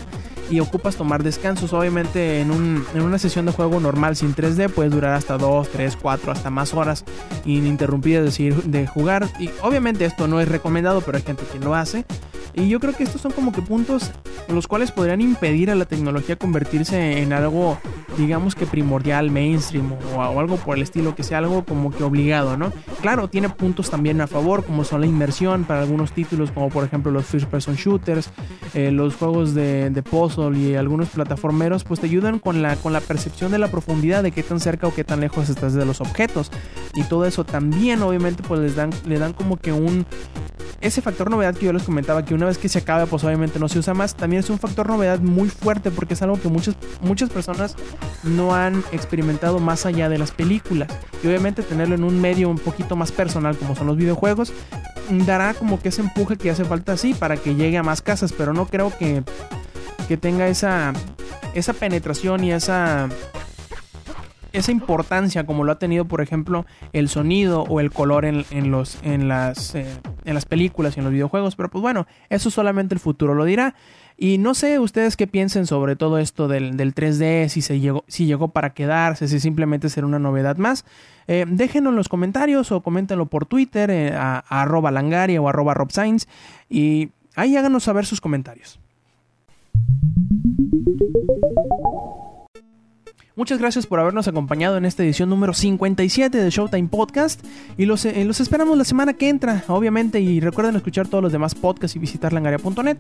y 0.54 0.60
ocupas 0.60 0.96
tomar 0.96 1.24
descansos. 1.24 1.74
Obviamente 1.74 2.40
en, 2.40 2.52
un, 2.52 2.86
en 2.94 3.02
una 3.02 3.18
sesión 3.18 3.48
de 3.48 3.52
juego 3.52 3.80
normal 3.80 4.16
sin 4.16 4.36
3D 4.36 4.70
puedes 4.70 4.92
durar 4.92 5.14
hasta 5.16 5.38
2, 5.38 5.70
3, 5.70 5.98
4, 6.00 6.32
hasta 6.32 6.52
más 6.52 6.76
horas 6.76 7.06
ininterrumpidas 7.44 8.24
decir, 8.24 8.56
de 8.64 8.86
jugar. 8.86 9.28
Y 9.40 9.50
obviamente 9.62 10.06
esto 10.06 10.28
no 10.28 10.40
es 10.40 10.48
recomendado, 10.48 11.02
pero 11.02 11.18
hay 11.18 11.24
gente 11.24 11.44
que 11.52 11.60
lo 11.60 11.74
hace. 11.74 12.06
Y 12.54 12.70
yo 12.70 12.80
creo 12.80 12.94
que 12.94 13.04
estos 13.04 13.20
son 13.22 13.32
como 13.32 13.52
que 13.52 13.64
puntos 13.64 14.12
los 14.48 14.68
cuales 14.68 14.92
podrían 14.92 15.22
impedir 15.22 15.72
a 15.72 15.76
la 15.76 15.86
tecnología 15.86 16.36
convertirse 16.36 17.24
en 17.24 17.34
algo, 17.34 17.80
digamos 18.18 18.56
que 18.56 18.66
primordial, 18.66 19.32
mainstream 19.32 19.94
o, 20.16 20.40
algo 20.40 20.58
por 20.58 20.78
el 20.78 20.84
estilo, 20.84 21.16
que 21.16 21.24
sea 21.24 21.40
algo 21.40 21.64
como 21.66 21.92
que 21.92 22.04
obligado, 22.04 22.58
¿no? 22.58 22.72
Claro, 23.02 23.28
tiene 23.28 23.50
puntos 23.50 23.90
también 23.90 24.22
a 24.22 24.28
favor, 24.28 24.64
como 24.64 24.84
son 24.84 25.02
la 25.02 25.08
inmersión 25.08 25.64
para 25.64 25.82
algunos 25.82 26.12
títulos, 26.12 26.52
como 26.52 26.70
por 26.70 26.84
ejemplo 26.84 27.12
los 27.12 27.26
first 27.26 27.48
person 27.48 27.76
shooters, 27.76 28.30
eh, 28.74 28.92
los 28.92 29.16
juegos 29.16 29.54
de, 29.54 29.90
de 29.90 30.04
puzzle 30.04 30.58
y 30.58 30.76
algunos 30.76 31.10
plataformeros, 31.10 31.84
pues 31.84 32.00
te 32.00 32.08
ayudan 32.08 32.40
con 32.40 32.62
la, 32.62 32.76
con 32.76 32.94
la 32.94 33.02
percepción 33.02 33.52
de 33.52 33.60
la 33.60 33.68
profundidad, 33.70 34.24
de 34.24 34.32
qué 34.32 34.44
tan 34.44 34.60
cerca 34.60 34.88
o 34.88 34.94
qué 34.94 35.04
tan 35.04 35.20
lejos 35.20 35.50
estás 35.50 35.74
de 35.74 35.86
los 35.86 36.02
objetos. 36.02 36.52
Y 36.96 37.04
todo 37.04 37.26
eso 37.26 37.44
también, 37.44 38.02
obviamente, 38.04 38.44
pues 38.44 38.62
les 38.62 38.76
dan, 38.76 38.92
le 39.06 39.18
dan 39.18 39.34
como 39.34 39.58
que 39.58 39.72
un, 39.72 40.06
ese 40.80 41.02
factor 41.02 41.32
novedad 41.32 41.56
que 41.56 41.66
yo 41.66 41.74
les 41.74 41.84
comentaba, 41.84 42.24
que 42.24 42.34
una 42.34 42.46
vez 42.46 42.58
que 42.58 42.70
se 42.70 42.80
acaba, 42.80 43.06
pues 43.06 43.24
obviamente 43.24 43.58
no 43.58 43.68
se 43.68 43.80
usa 43.80 43.94
más, 43.94 44.16
también 44.16 44.42
es 44.42 44.50
un 44.50 44.60
factor 44.60 44.88
novedad 44.88 45.20
muy 45.20 45.50
fuerte 45.50 45.90
porque 45.92 46.14
es 46.14 46.22
algo 46.22 46.40
que 46.40 46.50
muchas, 46.50 46.76
muchas 47.02 47.30
personas 47.30 47.76
no 48.24 48.54
han 48.54 48.84
experimentado 48.92 49.60
más 49.60 49.86
allá 49.86 50.08
de 50.10 50.18
las 50.18 50.32
películas. 50.32 50.90
Y 51.24 51.28
obviamente 51.28 51.64
tenerlo 51.64 51.96
en 51.96 52.04
un 52.04 52.20
medio 52.22 52.50
un 52.50 52.60
poquito 52.60 52.96
más 52.96 53.12
personal 53.12 53.58
como 53.58 53.76
son 53.76 53.88
los 53.88 53.98
videojuegos, 53.98 54.54
dará 55.26 55.54
como 55.54 55.82
que 55.82 55.90
ese 55.90 56.02
empuje 56.02 56.38
que 56.38 56.52
hace 56.52 56.66
falta 56.66 56.94
así 56.94 57.14
para 57.14 57.38
que 57.38 57.56
llegue 57.56 57.78
a 57.78 57.84
más 57.84 58.02
casas, 58.02 58.34
pero 58.34 58.54
no 58.54 58.68
creo 58.68 58.92
que, 58.96 59.24
que 60.08 60.18
tenga 60.18 60.48
esa, 60.48 60.94
esa 61.54 61.74
penetración 61.74 62.44
y 62.44 62.52
esa 62.52 63.10
esa 64.54 64.72
importancia 64.72 65.46
como 65.46 65.64
lo 65.64 65.72
ha 65.72 65.80
tenido, 65.80 66.06
por 66.06 66.22
ejemplo, 66.22 66.66
el 66.94 67.10
sonido 67.10 67.64
o 67.64 67.80
el 67.80 67.92
color 67.92 68.24
en, 68.26 68.72
los, 68.72 69.00
en, 69.04 69.28
las, 69.28 69.76
eh, 69.76 69.86
en 70.26 70.34
las 70.34 70.46
películas 70.46 70.96
y 70.96 71.00
en 71.00 71.06
los 71.06 71.14
videojuegos. 71.14 71.56
Pero 71.56 71.70
pues 71.70 71.82
bueno, 71.82 72.08
eso 72.30 72.50
solamente 72.50 72.94
el 72.94 73.00
futuro 73.00 73.34
lo 73.34 73.46
dirá. 73.46 73.76
Y 74.16 74.38
no 74.38 74.54
sé 74.54 74.78
ustedes 74.78 75.18
qué 75.18 75.26
piensen 75.26 75.66
sobre 75.66 75.96
todo 75.96 76.20
esto 76.20 76.48
del, 76.48 76.78
3D, 76.78 77.50
si, 77.50 77.62
se 77.62 77.80
llegó, 77.80 78.06
si 78.08 78.26
llegó 78.26 78.50
para 78.50 78.74
quedarse, 78.74 79.28
si 79.28 79.40
simplemente 79.40 79.90
será 79.90 80.06
una 80.06 80.20
novedad 80.20 80.58
más. 80.58 80.86
Eh, 81.28 81.46
déjenlo 81.48 81.90
en 81.90 81.96
los 81.96 82.10
comentarios 82.10 82.72
o 82.72 82.82
coméntenlo 82.82 83.26
por 83.26 83.48
Twitter, 83.48 83.90
eh, 83.90 84.14
a, 84.14 84.38
arroba 84.48 84.92
langaria 84.92 85.42
o 85.42 85.50
arroba 85.50 85.74
robscience. 85.74 86.28
Y 86.70 87.10
ahí 87.36 87.58
háganos 87.58 87.84
saber 87.84 88.06
sus 88.06 88.22
comentarios. 88.22 88.80
Muchas 93.44 93.60
gracias 93.60 93.88
por 93.88 94.00
habernos 94.00 94.30
acompañado 94.30 94.78
en 94.78 94.86
esta 94.86 95.04
edición 95.04 95.28
número 95.28 95.54
57 95.54 96.38
de 96.38 96.50
Showtime 96.50 96.88
Podcast 96.88 97.44
y 97.78 97.86
los, 97.86 98.06
eh, 98.06 98.24
los 98.24 98.40
esperamos 98.40 98.78
la 98.78 98.86
semana 98.86 99.16
que 99.16 99.28
entra, 99.28 99.66
obviamente, 99.68 100.22
y 100.22 100.40
recuerden 100.40 100.78
escuchar 100.78 101.10
todos 101.10 101.22
los 101.22 101.34
demás 101.34 101.54
podcasts 101.54 101.98
y 101.98 102.00
visitar 102.00 102.32
langaria.net. 102.32 102.96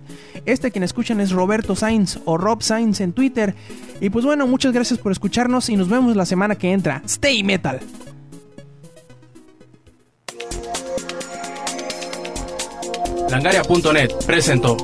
Este 0.45 0.69
quien 0.69 0.83
escuchan 0.83 1.21
es 1.21 1.31
Roberto 1.31 1.77
Sainz 1.77 2.19
o 2.25 2.37
Rob 2.37 2.61
Sainz 2.61 2.99
en 2.99 3.13
Twitter. 3.13 3.55
Y 4.01 4.09
pues 4.09 4.25
bueno, 4.25 4.45
muchas 4.45 4.73
gracias 4.73 4.99
por 4.99 5.13
escucharnos 5.13 5.69
y 5.69 5.77
nos 5.77 5.87
vemos 5.87 6.13
la 6.17 6.25
semana 6.25 6.55
que 6.55 6.73
entra. 6.73 7.01
Stay 7.05 7.41
Metal. 7.41 7.79
Langaria.net 13.29 14.09
presentó. 14.25 14.75